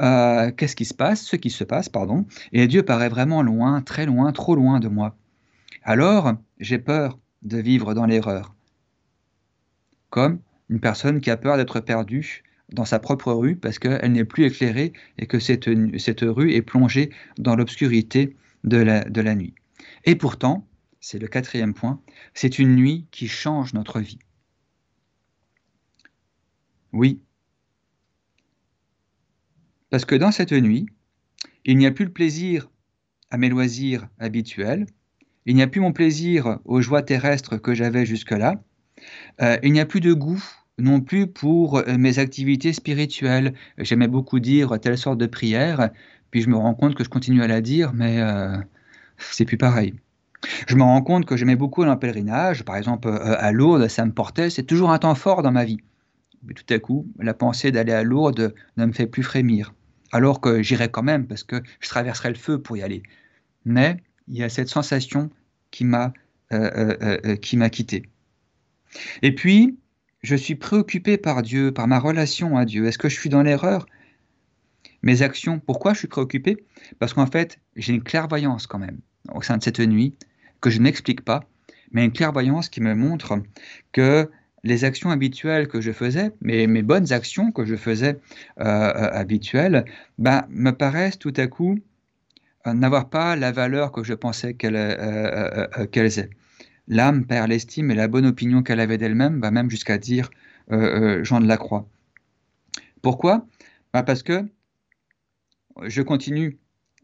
[0.00, 2.26] euh, qu'est-ce qui se passe, ce qui se passe, pardon.
[2.52, 5.16] Et Dieu paraît vraiment loin, très loin, trop loin de moi.
[5.82, 8.54] Alors, j'ai peur de vivre dans l'erreur.
[10.10, 10.40] Comme
[10.70, 14.44] une personne qui a peur d'être perdue dans sa propre rue parce qu'elle n'est plus
[14.44, 19.54] éclairée et que cette, rue est plongée dans l'obscurité de la nuit.
[20.04, 20.66] Et pourtant,
[21.04, 22.00] c'est le quatrième point,
[22.32, 24.18] c'est une nuit qui change notre vie.
[26.94, 27.20] Oui.
[29.90, 30.86] Parce que dans cette nuit,
[31.66, 32.70] il n'y a plus le plaisir
[33.30, 34.86] à mes loisirs habituels,
[35.44, 38.64] il n'y a plus mon plaisir aux joies terrestres que j'avais jusque-là,
[39.42, 40.42] euh, il n'y a plus de goût
[40.78, 43.52] non plus pour euh, mes activités spirituelles.
[43.76, 45.90] J'aimais beaucoup dire telle sorte de prière,
[46.30, 48.56] puis je me rends compte que je continue à la dire, mais euh,
[49.18, 49.92] c'est plus pareil.
[50.66, 54.04] Je me rends compte que j'aimais beaucoup le pèlerinage, par exemple euh, à Lourdes, ça
[54.04, 55.78] me portait, c'est toujours un temps fort dans ma vie.
[56.42, 59.74] Mais tout à coup, la pensée d'aller à Lourdes ne me fait plus frémir.
[60.12, 63.02] Alors que j'irai quand même, parce que je traverserai le feu pour y aller.
[63.64, 63.96] Mais
[64.28, 65.30] il y a cette sensation
[65.70, 66.12] qui m'a
[66.52, 68.04] euh, euh, qui m'a quitté.
[69.22, 69.78] Et puis,
[70.22, 72.86] je suis préoccupé par Dieu, par ma relation à Dieu.
[72.86, 73.86] Est-ce que je suis dans l'erreur?
[75.02, 76.64] Mes actions, pourquoi je suis préoccupé?
[76.98, 79.00] Parce qu'en fait, j'ai une clairvoyance quand même
[79.32, 80.14] au sein de cette nuit
[80.64, 81.44] que je n'explique pas,
[81.92, 83.38] mais une clairvoyance qui me montre
[83.92, 84.30] que
[84.62, 88.18] les actions habituelles que je faisais, mes, mes bonnes actions que je faisais
[88.56, 89.84] habituelles,
[90.16, 91.78] ben, me paraissent tout à coup
[92.64, 94.74] n'avoir pas la valeur que je pensais qu'elles
[96.18, 96.30] aient.
[96.88, 100.30] L'âme perd l'estime et la bonne opinion qu'elle avait d'elle-même, va même jusqu'à dire
[100.70, 101.86] Jean de la Croix.
[103.02, 103.46] Pourquoi?
[103.92, 104.46] Bah, Parce que
[105.82, 106.56] je continue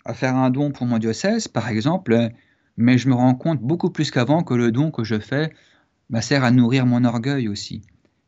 [0.07, 2.31] à faire un don pour mon diocèse, par exemple,
[2.77, 5.53] mais je me rends compte beaucoup plus qu'avant que le don que je fais
[6.09, 7.83] bah, sert à nourrir mon orgueil aussi.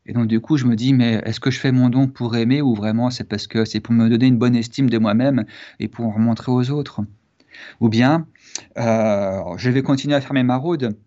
[0.05, 2.35] Et donc du coup, je me dis, mais est-ce que je fais mon don pour
[2.35, 5.45] aimer ou vraiment c'est parce que c'est pour me donner une bonne estime de moi-même
[5.79, 7.01] et pour en montrer aux autres?
[7.79, 8.27] Ou bien,
[8.77, 10.97] euh, je vais continuer à faire mes maraudes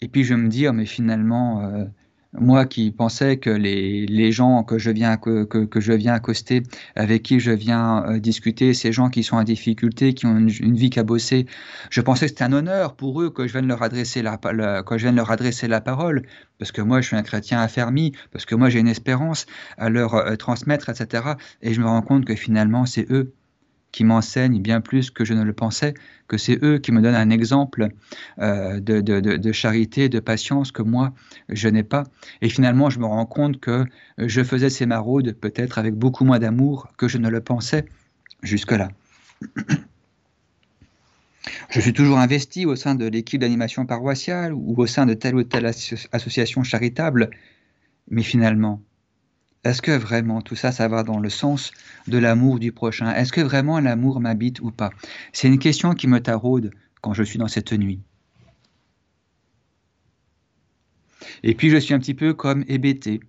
[0.00, 1.84] et puis je vais me dire, mais finalement, euh,
[2.32, 6.62] moi qui pensais que les, les gens que je, viens, que, que, je viens accoster,
[6.94, 10.76] avec qui je viens euh, discuter, ces gens qui sont en difficulté, qui ont une,
[10.76, 11.46] vie qu'à bosser,
[11.90, 14.98] je pensais que c'était un honneur pour eux que je vienne leur adresser la, que
[14.98, 16.22] je vienne leur adresser la parole,
[16.58, 19.46] parce que moi je suis un chrétien affermi, parce que moi j'ai une espérance
[19.78, 21.34] à leur euh, transmettre, etc.
[21.62, 23.32] Et je me rends compte que finalement c'est eux
[23.92, 25.94] qui m'enseignent bien plus que je ne le pensais,
[26.28, 27.88] que c'est eux qui me donnent un exemple
[28.38, 31.14] euh, de, de, charité, de patience que moi,
[31.48, 32.04] je n'ai pas.
[32.42, 33.84] Et finalement, je me rends compte que
[34.18, 37.86] je faisais ces maraudes peut-être avec beaucoup moins d'amour que je ne le pensais
[38.42, 38.90] jusque-là.
[41.70, 45.34] Je suis toujours investi au sein de l'équipe d'animation paroissiale ou au sein de telle
[45.34, 47.30] ou telle association charitable,
[48.10, 48.82] mais finalement,
[49.68, 51.72] est-ce que vraiment tout ça, ça va dans le sens
[52.06, 53.12] de l'amour du prochain?
[53.12, 54.90] Est-ce que vraiment l'amour m'habite ou pas?
[55.32, 56.70] C'est une question qui me taraude
[57.02, 58.00] quand je suis dans cette nuit.
[61.42, 63.20] Et puis je suis un petit peu comme hébété,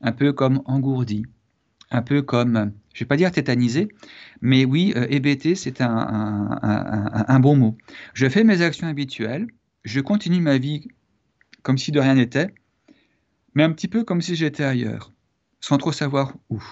[0.00, 1.24] un peu comme engourdi,
[1.92, 3.88] un peu comme, je ne vais pas dire tétanisé,
[4.40, 7.76] mais oui, euh, hébété, c'est un, un, bon mot.
[8.14, 9.46] Je fais mes actions habituelles,
[9.84, 10.88] je continue ma vie
[11.62, 12.52] comme si de rien n'était,
[13.54, 15.13] mais un petit peu comme si j'étais ailleurs
[15.64, 16.62] sans trop savoir où.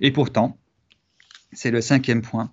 [0.00, 0.56] Et pourtant,
[1.52, 2.52] c'est le cinquième point,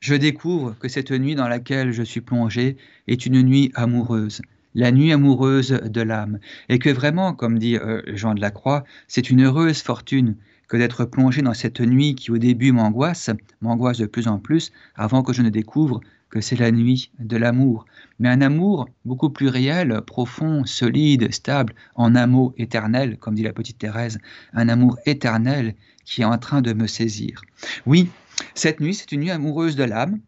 [0.00, 4.42] je découvre que cette nuit dans laquelle je suis plongé est une nuit amoureuse,
[4.74, 8.82] la nuit amoureuse de l'âme, et que vraiment, comme dit euh, Jean de la Croix,
[9.06, 10.34] c'est une heureuse fortune
[10.66, 14.72] que d'être plongé dans cette nuit qui au début m'angoisse, m'angoisse de plus en plus,
[14.96, 17.84] avant que je ne découvre que c'est la nuit de l'amour,
[18.18, 23.42] mais un amour beaucoup plus réel, profond, solide, stable, en un mot éternel, comme dit
[23.42, 24.18] la petite Thérèse,
[24.52, 27.42] un amour éternel qui est en train de me saisir.
[27.84, 28.08] Oui,
[28.54, 30.20] cette nuit, c'est une nuit amoureuse de l'âme,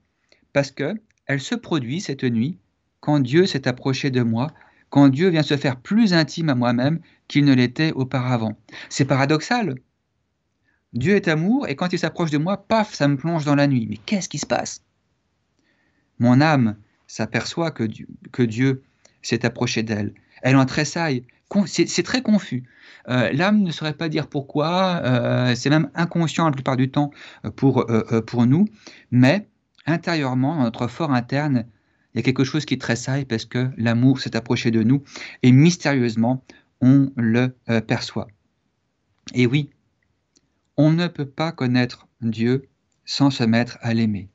[0.53, 0.95] parce que
[1.27, 2.59] elle se produit cette nuit
[3.01, 4.49] quand Dieu s'est approché de moi,
[4.91, 8.57] quand Dieu vient se faire plus intime à moi-même qu'il ne l'était auparavant.
[8.91, 9.77] C'est paradoxal.
[10.93, 13.67] Dieu est amour et quand il s'approche de moi, paf, ça me plonge dans la
[13.67, 13.87] nuit.
[13.88, 14.83] Mais qu'est-ce qui se passe?
[16.22, 16.76] Mon âme
[17.08, 18.82] s'aperçoit que Dieu,
[19.22, 20.14] s'est approché d'elle.
[20.42, 21.24] Elle en tressaille.
[21.66, 22.64] C'est très confus.
[23.08, 27.11] Euh, l'âme ne saurait pas dire pourquoi, euh, c'est même inconscient la plupart du temps
[27.44, 27.87] euh, pour,
[28.26, 28.66] pour nous,
[29.11, 29.48] mais
[29.85, 31.66] intérieurement, dans notre fort interne,
[32.14, 35.02] il y a quelque chose qui tressaille parce que l'amour s'est approché de nous
[35.42, 36.44] et mystérieusement,
[36.80, 37.48] on le
[37.87, 38.28] perçoit.
[39.35, 39.70] Et oui,
[40.76, 42.68] on ne peut pas connaître Dieu
[43.04, 44.32] sans se mettre à l'aimer.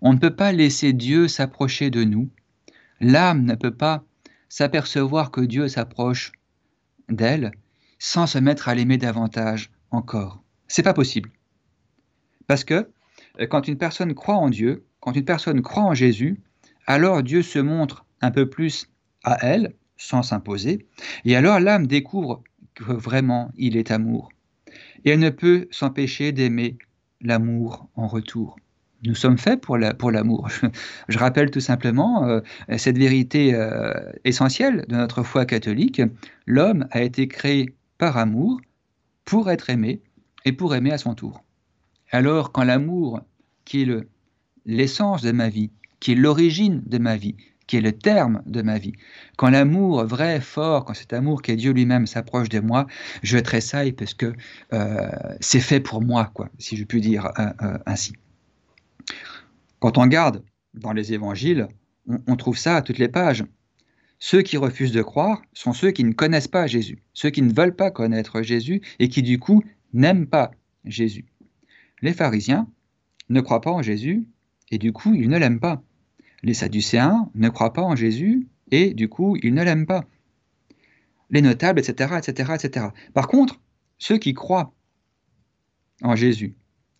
[0.00, 2.30] On ne peut pas laisser Dieu s'approcher de nous.
[3.00, 4.04] L'âme ne peut pas
[4.48, 6.32] s'apercevoir que Dieu s'approche
[7.08, 7.52] d'elle
[7.98, 10.42] sans se mettre à l'aimer davantage encore.
[10.68, 11.30] C'est pas possible.
[12.46, 12.90] Parce que
[13.40, 16.40] euh, quand une personne croit en Dieu, quand une personne croit en Jésus,
[16.86, 18.88] alors Dieu se montre un peu plus
[19.24, 20.86] à elle, sans s'imposer,
[21.24, 22.42] et alors l'âme découvre
[22.74, 24.30] que vraiment il est amour.
[25.04, 26.78] Et elle ne peut s'empêcher d'aimer
[27.20, 28.56] l'amour en retour
[29.04, 30.48] nous sommes faits pour l'amour.
[31.08, 32.40] Je, rappelle tout simplement euh,
[32.76, 33.92] cette vérité euh,
[34.24, 36.02] essentielle de notre foi catholique.
[36.46, 38.60] L'homme a été créé par amour
[39.24, 40.02] pour être aimé
[40.44, 41.44] et pour aimer à son tour.
[42.10, 43.20] Alors quand l'amour,
[43.64, 44.08] qui est
[44.66, 45.70] l'essence de ma vie,
[46.00, 48.94] qui est l'origine de ma vie, qui est le terme de ma vie,
[49.36, 52.86] quand l'amour vrai, fort, quand cet amour qui est Dieu lui-même s'approche de moi,
[53.22, 54.32] je tressaille parce que
[54.72, 55.10] euh,
[55.40, 57.30] c'est fait pour moi, quoi, si je puis dire
[57.84, 58.14] ainsi.
[59.80, 61.68] Quand on regarde dans les évangiles,
[62.26, 63.44] on, trouve ça à toutes les pages.
[64.18, 67.52] Ceux qui refusent de croire sont ceux qui ne connaissent pas Jésus, ceux qui ne
[67.52, 69.62] veulent pas connaître Jésus et qui du coup
[69.92, 70.50] n'aiment pas
[70.84, 71.26] Jésus.
[72.02, 72.68] Les pharisiens
[73.28, 74.26] ne croient pas en Jésus
[74.70, 75.82] et du coup ils ne l'aiment pas.
[76.42, 80.04] Les sadducéens ne croient pas en Jésus et du coup ils ne l'aiment pas.
[81.30, 82.86] Les notables, etc., etc., etc.
[83.12, 83.60] Par contre,
[83.98, 84.74] ceux qui croient
[86.02, 86.56] en Jésus,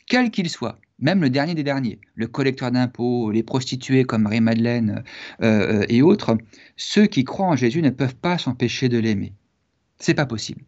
[0.07, 5.05] quel qu'il soit, même le dernier des derniers, le collecteur d'impôts, les prostituées comme Marie-Madeleine
[5.43, 6.37] euh, euh, et autres,
[6.77, 9.33] ceux qui croient en Jésus ne peuvent pas s'empêcher de l'aimer.
[9.99, 10.65] C'est pas possible.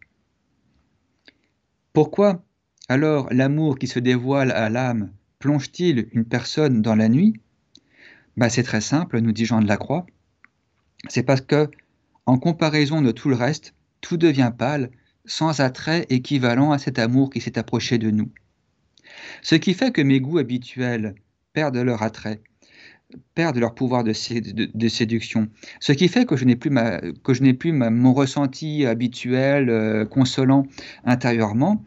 [1.93, 2.43] Pourquoi
[2.87, 7.39] alors l'amour qui se dévoile à l'âme plonge-t-il une personne dans la nuit?
[8.37, 10.05] Bah, C'est très simple, nous dit Jean de la Croix.
[11.09, 11.69] C'est parce que,
[12.25, 14.91] en comparaison de tout le reste, tout devient pâle,
[15.25, 18.31] sans attrait équivalent à cet amour qui s'est approché de nous.
[19.41, 21.15] Ce qui fait que mes goûts habituels
[21.53, 22.41] perdent leur attrait,
[23.35, 25.47] perdent leur pouvoir de, séduction.
[25.79, 26.71] Ce qui fait que je n'ai plus,
[27.23, 30.65] que je plus mon ressenti habituel, euh, consolant
[31.05, 31.83] intérieurement,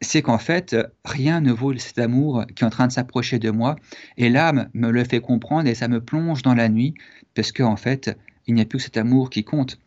[0.00, 3.50] c'est qu'en fait, rien ne vaut cet amour qui est en train de s'approcher de
[3.50, 3.76] moi,
[4.16, 6.94] et l'âme me le fait comprendre et ça me plonge dans la nuit,
[7.34, 9.78] parce qu'en en fait, il n'y a plus que cet amour qui compte.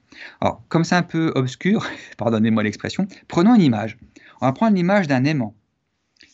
[0.41, 1.85] Alors, comme c'est un peu obscur,
[2.17, 3.97] pardonnez-moi l'expression, prenons une image.
[4.41, 5.53] On va prendre l'image d'un aimant.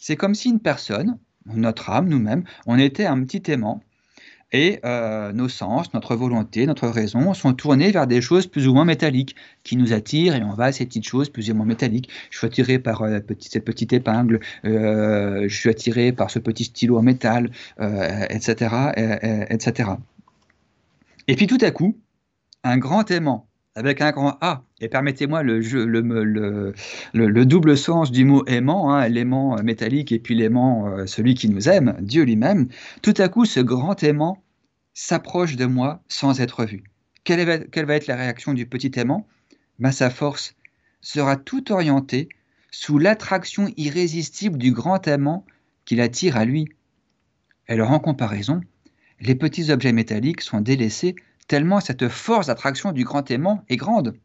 [0.08, 3.82] C'est comme si une personne, notre âme, nous-mêmes, on était un petit aimant
[4.52, 8.76] et euh, nos sens, notre volonté, notre raison sont tournés vers des choses plus ou
[8.76, 11.66] moins métalliques qui nous attirent et on va à ces petites choses plus ou moins
[11.66, 12.12] métalliques.
[12.30, 16.66] Je suis attiré par euh, cette petite épingle, euh, je suis attiré par ce petit
[16.66, 17.50] stylo en métal,
[17.80, 18.76] etc.,
[19.50, 19.90] etc.
[21.28, 21.98] Et puis tout à coup,
[22.64, 26.74] un grand aimant avec un grand A, et permettez-moi le, le,
[27.14, 31.50] le, double sens du mot aimant, hein, l'aimant métallique et puis l'aimant, euh, celui qui
[31.50, 32.68] nous aime, Dieu lui-même,
[33.02, 34.44] tout à coup ce grand aimant
[34.94, 36.84] s'approche de moi sans être vu.
[37.24, 39.28] Quelle, va, être la réaction du petit aimant?
[39.80, 40.56] Ben, Sa force
[41.02, 42.30] sera tout orientée
[42.70, 45.46] sous l'attraction irrésistible du grand aimant
[45.86, 46.68] qui l'attire à lui.
[47.68, 48.62] Alors en comparaison,
[49.22, 51.16] les petits objets métalliques sont délaissés
[51.48, 54.16] tellement cette force d'attraction du grand aimant est grande,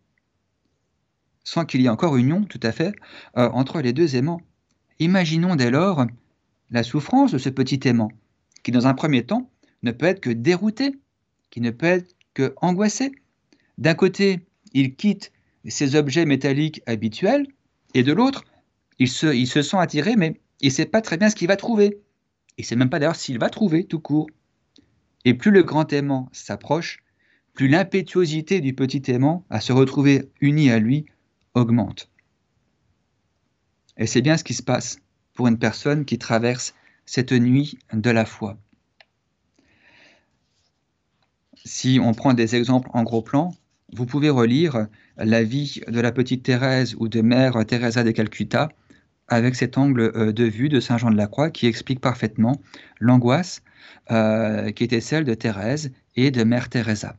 [1.51, 2.95] sans qu'il y ait encore union tout à fait
[3.37, 4.41] euh, entre les deux aimants.
[5.01, 6.07] Imaginons dès lors
[6.71, 8.13] la souffrance de ce petit aimant,
[8.63, 9.51] qui dans un premier temps
[9.83, 10.95] ne peut être que dérouté,
[11.51, 13.11] qui ne peut être que angoissé.
[13.79, 15.33] D'un côté, il quitte
[15.67, 17.49] ses objets métalliques habituels,
[17.95, 18.45] et de l'autre,
[19.01, 21.49] il se, il se sent attiré, mais il ne sait pas très bien ce qu'il
[21.49, 21.99] va trouver.
[22.59, 24.29] Il ne sait même pas d'ailleurs s'il va trouver tout court.
[25.25, 27.03] Et plus le grand aimant s'approche,
[27.55, 31.07] plus l'impétuosité du petit aimant à se retrouver uni à lui
[31.55, 32.11] augmente.
[33.97, 34.99] Et c'est bien ce qui se passe
[35.35, 36.75] pour une personne qui traverse
[37.07, 38.57] cette nuit de la foi.
[41.65, 43.55] Si on prend des exemples en gros plan,
[43.93, 44.87] vous pouvez relire
[45.17, 48.71] la vie de la petite Thérèse ou de Mère Teresa de Calcutta
[49.29, 52.61] avec cet angle euh, de vue de Saint Jean de la Croix qui explique parfaitement
[52.99, 53.63] l'angoisse
[54.11, 57.17] euh, qui était celle de Thérèse et de Mère Teresa.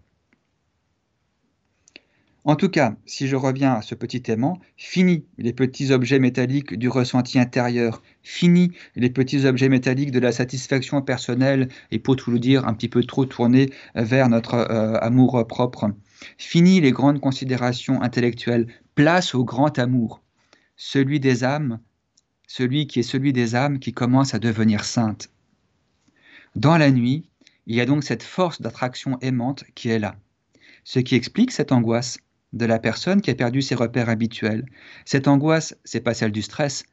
[2.43, 6.73] En tout cas, si je reviens à ce petit aimant, fini les petits objets métalliques
[6.73, 12.31] du ressenti intérieur, fini les petits objets métalliques de la satisfaction personnelle et pour tout
[12.31, 15.91] le dire un petit peu trop tourné vers notre euh, amour propre,
[16.39, 18.65] fini les grandes considérations intellectuelles,
[18.95, 20.23] place au grand amour,
[20.75, 21.79] celui des âmes,
[22.47, 25.29] celui qui est celui des âmes qui commence à devenir sainte.
[26.55, 27.29] Dans la nuit,
[27.67, 30.15] il y a donc cette force d'attraction aimante qui est là,
[30.83, 32.17] ce qui explique cette angoisse
[32.53, 34.65] de la personne qui a perdu ses repères habituels.
[35.05, 36.83] Cette angoisse, c'est pas celle du stress,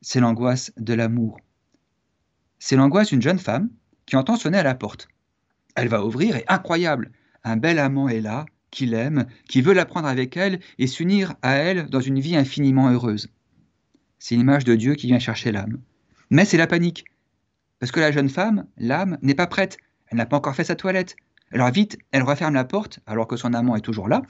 [0.00, 1.38] c'est l'angoisse de l'amour.
[2.58, 3.70] C'est l'angoisse d'une jeune femme
[4.06, 5.08] qui entend sonner à la porte.
[5.74, 7.12] Elle va ouvrir et incroyable,
[7.44, 11.34] un bel amant est là, qui l'aime, qui veut la prendre avec elle et s'unir
[11.42, 13.28] à elle dans une vie infiniment heureuse.
[14.18, 15.78] C'est l'image de Dieu qui vient chercher l'âme.
[16.30, 17.04] Mais c'est la panique.
[17.78, 19.78] Parce que la jeune femme, l'âme, n'est pas prête.
[20.08, 21.16] Elle n'a pas encore fait sa toilette.
[21.52, 24.22] Alors vite, elle referme la porte alors que son amant est toujours là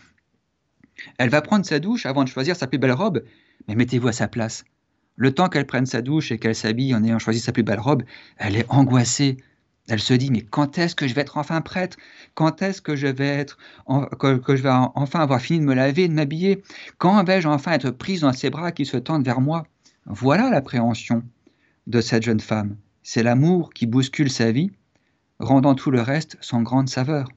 [1.19, 3.23] elle va prendre sa douche avant de choisir sa plus belle robe,
[3.69, 4.65] mais mettez-vous à sa place.
[5.17, 7.81] Le temps qu'elle prenne sa douche et qu'elle s'habille en ayant choisi sa plus belle
[7.81, 8.03] robe,
[8.37, 9.39] elle est angoissée.
[9.89, 11.97] Elle se dit mais quand est-ce que je vais être enfin prête?
[12.35, 13.57] Quand est-ce que je vais être
[14.19, 16.63] que, je vais enfin avoir fini de me laver de m'habiller?
[16.99, 19.67] Quand vais-je enfin être prise dans ses bras qui se tendent vers moi?
[20.07, 21.23] Voilà l'appréhension
[21.87, 22.77] de cette jeune femme.
[23.03, 24.73] C'est l'amour qui bouscule sa vie,
[25.39, 27.29] rendant tout le reste sans grande saveur.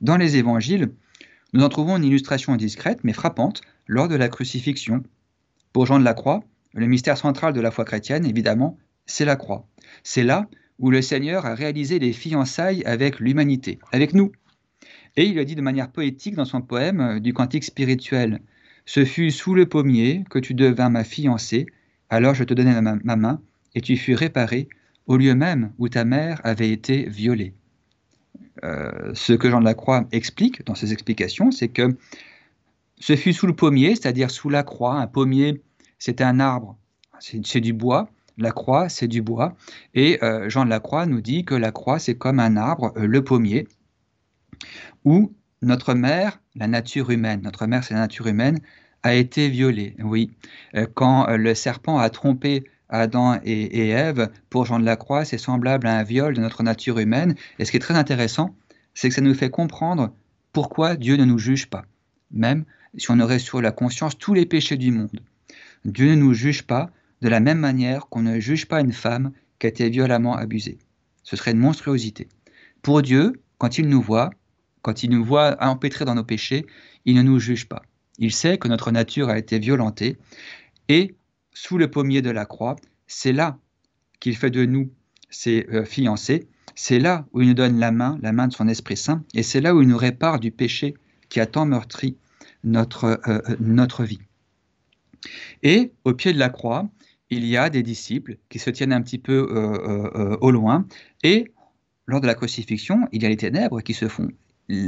[0.00, 0.92] Dans les évangiles,
[1.52, 5.02] nous en trouvons une illustration discrète mais frappante lors de la crucifixion.
[5.72, 6.42] Pour Jean de la Croix,
[6.74, 8.76] le mystère central de la foi chrétienne, évidemment,
[9.06, 9.66] c'est la croix.
[10.02, 14.32] C'est là où le Seigneur a réalisé les fiançailles avec l'humanité, avec nous.
[15.16, 18.40] Et il a dit de manière poétique dans son poème euh, du cantique spirituel
[18.84, 21.66] Ce fut sous le pommier que tu devins ma fiancée,
[22.10, 23.40] alors je te donnai ma, main,
[23.74, 24.68] et tu fus réparé
[25.06, 27.54] au lieu même où ta mère avait été violée.
[28.64, 31.96] Euh, ce que Jean de la Croix explique dans ses explications, c'est que
[32.98, 34.94] ce fut sous le pommier, c'est-à-dire sous la croix.
[34.94, 35.62] Un pommier,
[35.98, 36.76] c'est un arbre,
[37.18, 38.08] c'est du bois.
[38.38, 39.56] La croix, c'est du bois.
[39.94, 42.92] Et euh, Jean de la Croix nous dit que la croix, c'est comme un arbre,
[42.96, 43.66] euh, le pommier,
[45.04, 45.32] où
[45.62, 48.60] notre mère, la nature humaine, notre mère, c'est la nature humaine,
[49.02, 49.96] a été violée.
[50.00, 50.32] Oui,
[50.94, 55.86] quand le serpent a trompé Adam et, Ève, pour Jean de la Croix, c'est semblable
[55.86, 57.34] à un viol de notre nature humaine.
[57.58, 58.54] Et ce qui est très intéressant,
[58.94, 60.12] c'est que ça nous fait comprendre
[60.52, 61.84] pourquoi Dieu ne nous juge pas,
[62.30, 62.64] même
[62.96, 65.20] si on aurait sur la conscience tous les péchés du monde.
[65.84, 66.90] Dieu ne nous juge pas
[67.22, 70.78] de la même manière qu'on ne juge pas une femme qui a été violemment abusée.
[71.22, 72.28] Ce serait une monstruosité.
[72.82, 74.30] Pour Dieu, quand il nous voit,
[74.82, 76.66] quand il nous voit empêtrés dans nos péchés,
[77.04, 77.82] il ne nous juge pas.
[78.18, 80.16] Il sait que notre nature a été violentée
[80.88, 81.16] et
[81.56, 82.76] sous le pommier de la croix,
[83.06, 83.58] c'est là
[84.20, 84.92] qu'il fait de nous
[85.30, 88.68] ses euh, fiancés, c'est là où il nous donne la main, la main de son
[88.68, 90.94] Esprit Saint, et c'est là où il nous répare du péché
[91.30, 92.18] qui a tant meurtri
[92.62, 94.20] notre, euh, euh, notre vie.
[95.62, 96.90] Et au pied de la croix,
[97.30, 99.38] il y a des disciples qui se tiennent un petit peu
[100.40, 100.86] au loin,
[101.24, 101.50] et
[102.04, 104.28] lors de la crucifixion, il y a les ténèbres qui se font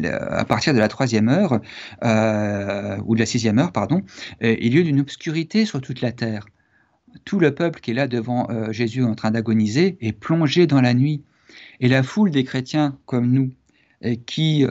[0.05, 1.55] à partir de la troisième heure,
[3.05, 4.03] ou de la sixième heure, pardon,
[4.41, 6.47] il y a une obscurité sur toute la terre
[7.29, 10.81] tout le peuple qui est là devant euh, Jésus en train d'agoniser est plongé dans
[10.81, 11.23] la nuit.
[11.79, 13.51] Et la foule des chrétiens comme nous,
[14.07, 14.65] euh, qui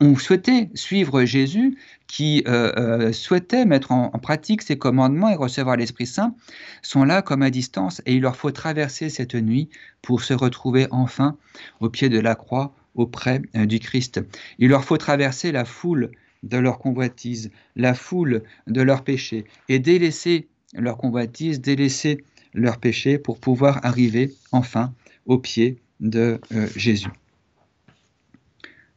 [0.00, 1.76] ont souhaité suivre Jésus,
[2.06, 6.34] qui euh, souhaitaient mettre en, pratique ses commandements et recevoir l'Esprit Saint,
[6.80, 9.68] sont là comme à distance et il leur faut traverser cette nuit
[10.00, 11.36] pour se retrouver enfin
[11.80, 14.22] au pied de la croix auprès du Christ.
[14.58, 16.12] Il leur faut traverser la foule
[16.44, 23.18] de leur convoitise, la foule de leurs péchés et délaisser leur convoitise, délaisser leur péché
[23.18, 24.94] pour pouvoir arriver enfin
[25.26, 27.10] au pied de euh, Jésus.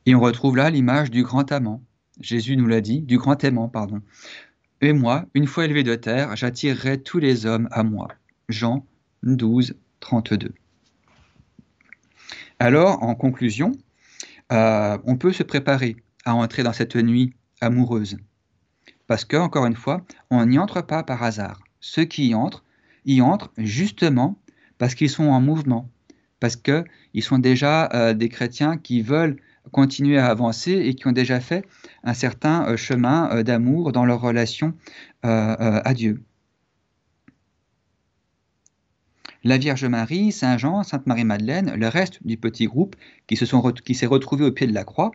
[0.06, 1.82] Et on retrouve là l'image du grand amant.
[2.20, 4.02] Jésus nous l'a dit, du grand aimant, pardon.
[4.82, 8.10] Et moi, une fois élevé de terre, j'attirerai tous les hommes à moi.
[8.50, 8.86] Jean
[9.24, 10.54] 12, 32.
[12.60, 13.72] Alors, en conclusion,
[14.52, 15.96] euh, on peut se préparer
[16.26, 18.18] à entrer dans cette nuit amoureuse.
[19.08, 21.63] Parce que, encore une fois, on n'y entre pas par hasard.
[21.86, 22.64] Ceux qui y entrent,
[23.04, 24.40] y entrent justement
[24.78, 25.90] parce qu'ils sont en mouvement,
[26.40, 29.36] parce qu'ils sont déjà euh, des chrétiens qui veulent
[29.74, 31.66] continuer à avancer et qui ont déjà fait
[32.06, 34.74] un certain euh, chemin euh, d'amour dans leur relation
[35.24, 36.24] à Dieu.
[39.44, 42.96] La Vierge Marie, Saint Jean, Sainte Marie-Madeleine, le reste du petit groupe
[43.28, 45.12] qui s'est retrouvé au pied de la croix,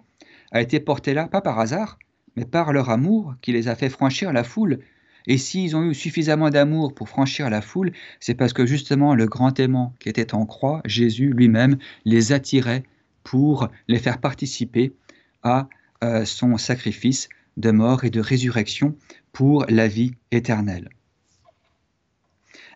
[0.53, 1.99] a été porté là, pas par hasard,
[2.37, 4.81] mais par leur amour qui les a fait franchir la foule.
[5.29, 9.27] Et s'ils ont eu suffisamment d'amour pour franchir la foule, c'est parce que justement le
[9.27, 11.77] grand aimant qui était en croix, Jésus lui-même,
[12.07, 12.83] les attirait
[13.25, 14.95] pour les faire participer
[15.43, 15.69] à
[16.03, 18.97] euh, son sacrifice de mort et de résurrection
[19.35, 20.89] pour la vie éternelle.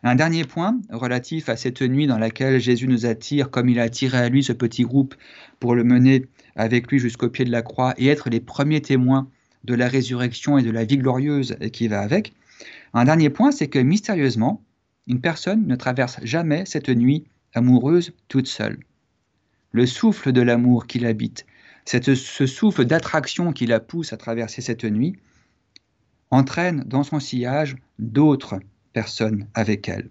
[0.02, 3.84] Un dernier point relatif à cette nuit dans laquelle Jésus nous attire, comme il a
[3.84, 5.14] attiré à lui ce petit groupe
[5.58, 9.28] pour le mener avec lui jusqu'au pied de la croix et être les premiers témoins
[9.64, 12.34] de la résurrection et de la vie glorieuse qui va avec.
[12.94, 14.62] Un dernier point, c'est que mystérieusement,
[15.06, 17.24] une personne ne traverse jamais cette nuit
[17.54, 18.78] amoureuse toute seule.
[19.72, 21.46] Le souffle de l'amour qui l'habite,
[21.86, 25.16] ce souffle d'attraction qui la pousse à traverser cette nuit,
[26.30, 28.60] entraîne dans son sillage d'autres
[28.92, 30.10] personnes avec elle.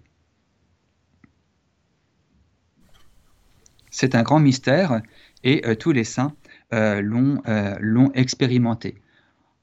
[3.90, 5.02] C'est un grand mystère
[5.44, 6.34] et euh, tous les saints
[6.72, 7.02] euh,
[7.46, 9.01] euh, l'ont expérimenté.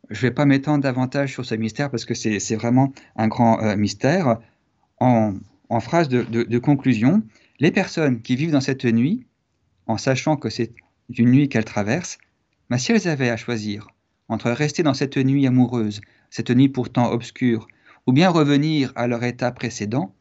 [0.09, 3.61] Je ne vais pas m'étendre davantage sur ce mystère parce que c'est vraiment un grand
[3.61, 4.39] euh, mystère.
[4.99, 5.35] En,
[5.79, 7.23] phrase de, conclusion,
[7.59, 9.27] les personnes qui vivent dans cette nuit,
[9.85, 10.73] en sachant que c'est
[11.09, 12.17] une nuit qu'elles traversent,
[12.77, 13.87] si elles avaient à choisir
[14.29, 17.67] entre rester dans cette nuit amoureuse, cette nuit pourtant obscure,
[18.07, 20.13] ou bien revenir à leur état précédent,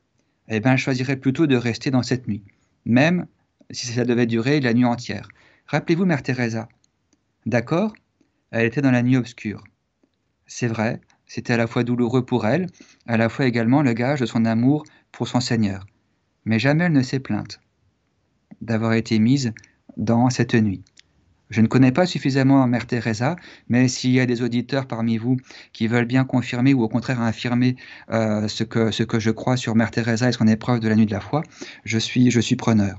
[0.49, 2.43] eh bien, elles choisiraient plutôt de rester dans cette nuit,
[2.85, 3.27] même
[3.71, 5.29] si ça devait durer la nuit entière.
[5.67, 6.69] Rappelez-vous Mère Teresa.
[7.45, 7.93] D'accord?
[8.51, 9.63] Elle était dans la nuit obscure.
[10.49, 12.67] C'est vrai, c'était à la fois douloureux pour elle,
[13.07, 15.87] à la fois également le gage de son amour pour son Seigneur.
[16.47, 17.61] Mais jamais elle ne s'est plainte
[18.63, 19.53] d'avoir été mise
[19.99, 20.83] dans cette nuit.
[21.51, 23.37] Je ne connais pas suffisamment Mère Teresa,
[23.69, 25.37] mais s'il y a des auditeurs parmi vous
[25.75, 27.77] qui veulent bien confirmer ou au contraire infirmer
[28.11, 30.97] euh, ce, que, ce que je crois sur Mère Teresa et son épreuve de la
[30.97, 31.43] nuit de la foi,
[31.85, 32.99] je suis, je suis preneur.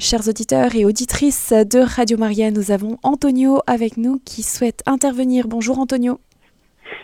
[0.00, 2.50] chers auditeurs et auditrices de Radio Maria.
[2.50, 5.46] Nous avons Antonio avec nous qui souhaite intervenir.
[5.46, 6.20] Bonjour Antonio.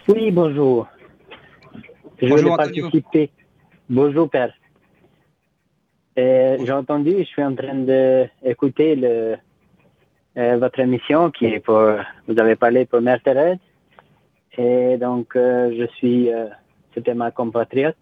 [0.08, 0.86] Oui, bonjour.
[2.22, 3.30] Je bonjour, participer.
[3.90, 4.52] Bonjour Père.
[6.16, 9.36] J'ai entendu, je suis en train d'écouter euh,
[10.58, 11.82] votre émission qui est pour,
[12.28, 13.58] vous avez parlé pour Mère Thérèse.
[14.56, 16.46] Et donc, euh, je suis, euh,
[16.94, 17.96] c'était ma compatriote.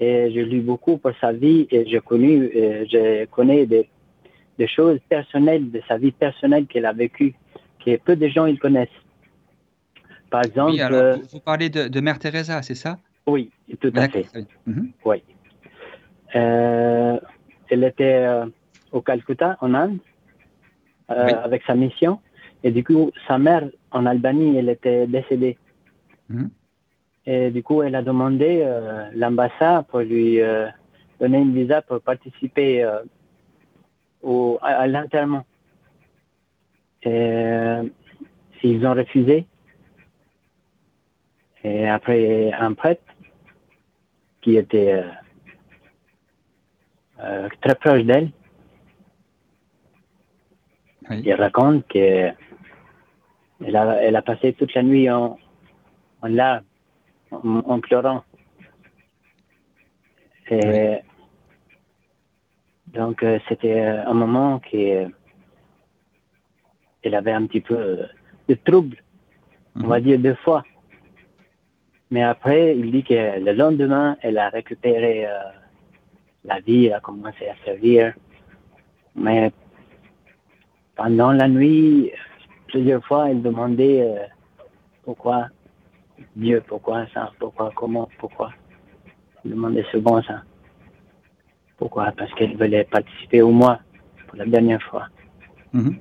[0.00, 3.88] Et j'ai lu beaucoup pour sa vie et j'ai connu, je connais des,
[4.58, 7.34] des, choses personnelles de sa vie personnelle qu'elle a vécue,
[7.84, 9.03] que peu de gens ils connaissent.
[10.34, 10.72] Par exemple.
[10.72, 12.98] Oui, alors, vous parlez de, de Mère Teresa, c'est ça?
[13.24, 14.26] Oui, tout à fait.
[14.66, 14.90] Mhm.
[15.04, 15.22] Oui.
[16.34, 18.26] elle était
[18.90, 19.98] au Calcutta, en Inde,
[21.06, 22.18] avec sa mission.
[22.64, 25.56] Et du coup, sa mère en Albanie, elle était décédée.
[26.28, 26.50] Mhm.
[27.26, 30.66] Et du coup, elle a demandé euh, l'ambassade pour lui euh,
[31.20, 33.02] donner une visa pour participer euh,
[34.20, 35.44] au, à, l'enterrement.
[37.04, 37.76] Et
[38.64, 39.46] ils ont refusé.
[41.64, 43.02] Et après, un prêtre
[44.42, 45.02] qui était
[47.62, 48.30] très proche d'elle,
[51.10, 52.36] il raconte qu'elle
[53.74, 55.38] a, elle a passé toute la nuit en,
[56.22, 56.64] en larmes
[57.30, 58.24] en, pleurant.
[60.50, 60.98] Et
[62.88, 65.12] donc, euh, c'était euh, un moment qu'elle
[67.02, 68.06] avait un petit peu
[68.48, 69.02] de trouble,
[69.76, 70.04] on va mhm.
[70.04, 70.64] dire deux fois.
[72.14, 75.32] Mais après, il dit que le lendemain, elle a récupéré euh,
[76.44, 78.14] la vie, elle a commencé à servir.
[79.16, 79.50] Mais
[80.94, 82.12] pendant la nuit,
[82.68, 84.28] plusieurs fois, elle demandait
[85.02, 85.48] pourquoi
[86.36, 88.52] Dieu, pourquoi ça Pourquoi Comment Pourquoi
[89.44, 90.44] Demandez souvent ça.
[91.78, 92.12] Pourquoi?
[92.16, 93.80] Parce qu'elle voulait participer au mois
[94.28, 95.08] pour la dernière fois.
[95.72, 95.96] Mhm.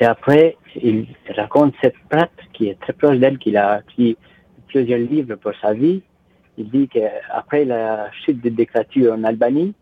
[0.00, 1.06] Et après, il
[1.36, 4.16] raconte cette prêtre qui est très proche d'elle, qu'il a écrit
[4.74, 6.02] plusieurs livres pour sa vie.
[6.58, 9.72] Il dit qu'après la chute de dictature en Albanie,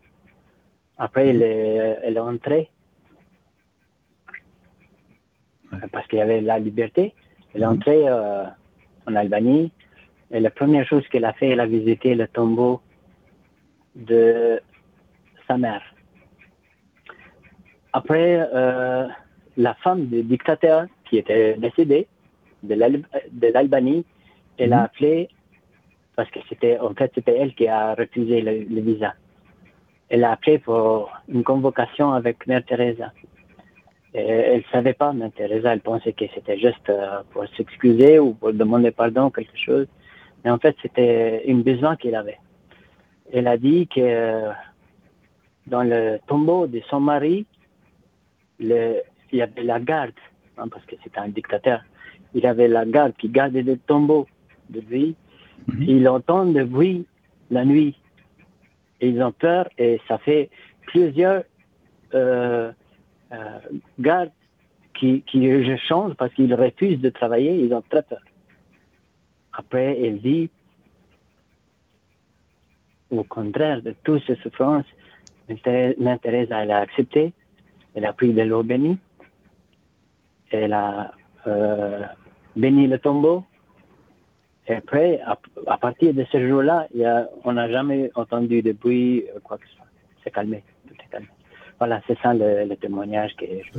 [0.99, 2.69] après elle est, elle est entrée,
[5.91, 7.15] parce qu'il y avait la liberté,
[7.53, 7.73] elle est mhm.
[7.73, 8.45] entrée euh,
[9.07, 9.71] en Albanie.
[10.29, 12.79] Et la première chose qu'elle a fait, elle a visité le tombeau
[13.95, 14.61] de
[15.47, 15.83] sa mère.
[17.93, 19.07] Après, euh,
[19.57, 22.07] la femme du dictateur qui était décédée
[22.61, 22.75] de
[23.53, 24.05] l'Albanie,
[24.57, 24.83] elle a mhm.
[24.85, 25.29] appelé,
[26.15, 29.13] parce que c'était, en fait, c'était elle qui a refusé le, visa.
[30.09, 33.11] Elle a appelé pour une convocation avec Mère Teresa
[34.13, 38.33] elle ne savait pas, mais Teresa, elle pensait que c'était juste euh, pour s'excuser ou
[38.33, 39.87] pour demander pardon, quelque chose.
[40.43, 42.37] Mais en fait, c'était une besoin qu'il avait.
[43.31, 44.49] Elle a dit que
[45.65, 47.45] dans le tombeau de son mari,
[48.59, 49.01] il
[49.31, 50.11] y avait la garde,
[50.57, 51.81] hein, parce que c'était un dictateur.
[52.35, 54.27] Il y avait la garde qui gardait le tombeau
[54.69, 55.15] de lui.
[55.67, 55.83] Mhm.
[55.83, 57.05] Ils entendent le bruit
[57.49, 57.95] la nuit.
[59.01, 60.49] ils ont peur et ça fait
[60.87, 61.43] plusieurs
[62.13, 62.71] euh,
[63.31, 63.59] euh,
[63.99, 64.31] gardes
[64.93, 68.21] qui, qui je change parce qu'ils refusent de travailler, ils ont très peur.
[69.53, 70.49] Après, elle dit,
[73.09, 74.85] au contraire de toutes ces souffrances,
[75.63, 77.33] Teresa, elle a accepté,
[77.95, 78.97] elle a pris de l'eau bénie,
[80.49, 81.11] elle a
[81.47, 82.03] euh,
[82.55, 83.43] béni le tombeau,
[84.67, 85.19] et après,
[85.67, 86.87] à, partir de ce jour-là,
[87.43, 89.85] on n'a jamais entendu de bruit, quoi que ce soit.
[90.23, 91.27] C'est calmé, tout est calmé.
[91.79, 93.77] Voilà, c'est ça le, témoignage que je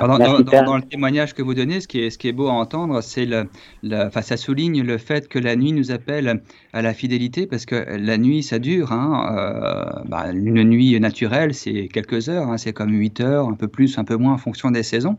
[0.00, 3.00] Dans, le témoignage que vous donnez, ce qui est, ce qui est beau à entendre,
[3.02, 3.48] c'est le,
[3.92, 7.96] enfin, ça souligne le fait que la nuit nous appelle à la fidélité, parce que
[7.96, 8.92] la nuit, ça dure.
[8.92, 13.54] Hein, euh, bah, une nuit naturelle, c'est quelques heures, hein, c'est comme 8 heures, un
[13.54, 15.18] peu plus, un peu moins en fonction des saisons.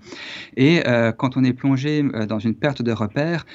[0.57, 3.45] Et euh, quand on est plongé euh, dans une perte de repère,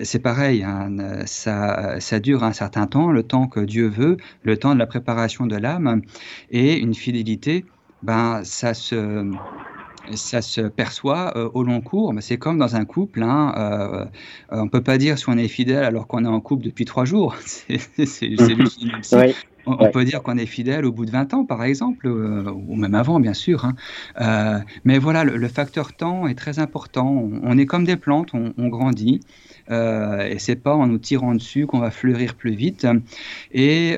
[0.00, 0.90] c'est pareil, hein,
[1.26, 4.86] ça, ça dure un certain temps, le temps que Dieu veut, le temps de la
[4.86, 6.02] préparation de l'âme,
[6.50, 7.66] et une fidélité,
[8.02, 9.24] ben, ça se
[10.14, 12.12] ça se perçoit euh, au long cours.
[12.20, 13.22] C'est comme dans un couple.
[13.22, 14.04] Hein, euh,
[14.50, 16.84] on ne peut pas dire si on est fidèle alors qu'on est en couple depuis
[16.84, 17.36] trois jours.
[17.38, 18.34] c'est
[19.64, 22.74] On, peut dire qu'on est fidèle au bout de 20 ans, par exemple, euh, ou
[22.74, 23.64] même avant, bien sûr.
[23.64, 24.64] Hein.
[24.84, 27.28] mais voilà, le, facteur temps est très important.
[27.42, 29.20] On, est comme des plantes, on, on grandit.
[29.70, 32.86] et c'est pas en nous tirant dessus qu'on va fleurir plus vite.
[33.52, 33.96] Et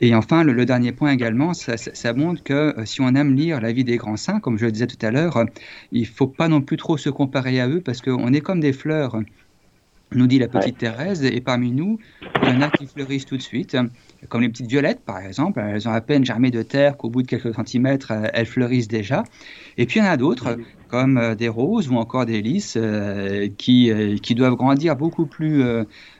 [0.00, 3.72] et enfin, le, dernier point également, ça, montre que euh, si on aime lire la
[3.72, 5.44] vie des grands saints, comme je le disais tout à l'heure,
[5.92, 8.60] il ne faut pas non plus trop se comparer à eux parce qu'on est comme
[8.60, 9.20] des fleurs.
[10.12, 11.98] Nous dit la petite Thérèse, et parmi nous,
[12.42, 13.76] il y en a qui fleurissent tout de suite,
[14.28, 17.22] comme les petites violettes par exemple, elles ont à peine germé de terre qu'au bout
[17.22, 19.24] de quelques centimètres, euh, elles fleurissent déjà.
[19.76, 22.76] Et puis il y en a d'autres, comme euh, des roses ou encore des lys,
[22.76, 23.92] euh, qui,
[24.22, 25.62] qui doivent grandir beaucoup plus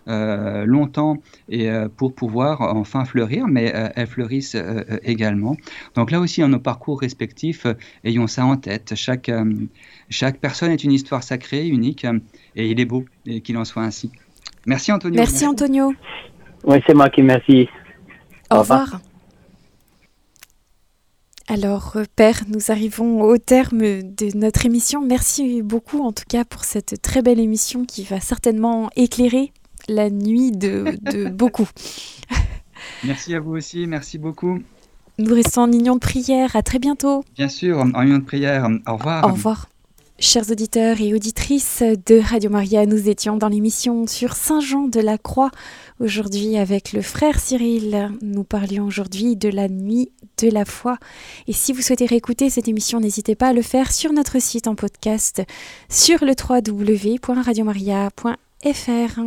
[0.07, 1.19] longtemps
[1.49, 4.57] et, pour pouvoir enfin fleurir, mais elles fleurissent
[5.03, 5.57] également.
[5.95, 7.67] Donc là aussi, dans nos parcours respectifs,
[8.05, 8.95] ayons ça en tête.
[8.95, 9.31] Chaque,
[10.11, 12.07] chaque personne est une histoire sacrée, unique,
[12.57, 13.05] et il est beau
[13.45, 14.11] qu'il en soit ainsi.
[14.67, 15.17] Merci Antonio.
[15.17, 15.95] Merci Antonio.
[16.65, 17.69] Oui, c'est moi qui merci.
[18.51, 19.01] Au, revoir.
[21.47, 25.01] Alors, euh, Père, nous arrivons au terme de notre émission.
[25.01, 29.53] Merci beaucoup, en tout cas, pour cette très belle émission qui va certainement éclairer
[29.89, 30.99] la nuit de,
[31.33, 31.69] beaucoup.
[33.05, 34.59] Merci à vous aussi, merci beaucoup.
[35.19, 36.55] Nous restons en union de prière.
[36.55, 37.25] À très bientôt.
[37.35, 38.69] Bien sûr, en union de prière.
[38.87, 39.25] Au revoir.
[39.25, 39.69] Au revoir.
[40.21, 44.99] Chers auditeurs et auditrices de Radio Maria, nous étions dans l'émission sur Saint Jean de
[44.99, 45.53] la Croix.
[46.01, 50.11] Aujourd'hui, avec le frère Cyril, nous parlions aujourd'hui de la nuit
[50.43, 50.99] de la foi.
[51.47, 54.67] Et si vous souhaitez réécouter cette émission, n'hésitez pas à le faire sur notre site
[54.67, 55.41] en podcast
[55.89, 59.21] sur le www.radiomaria.fr.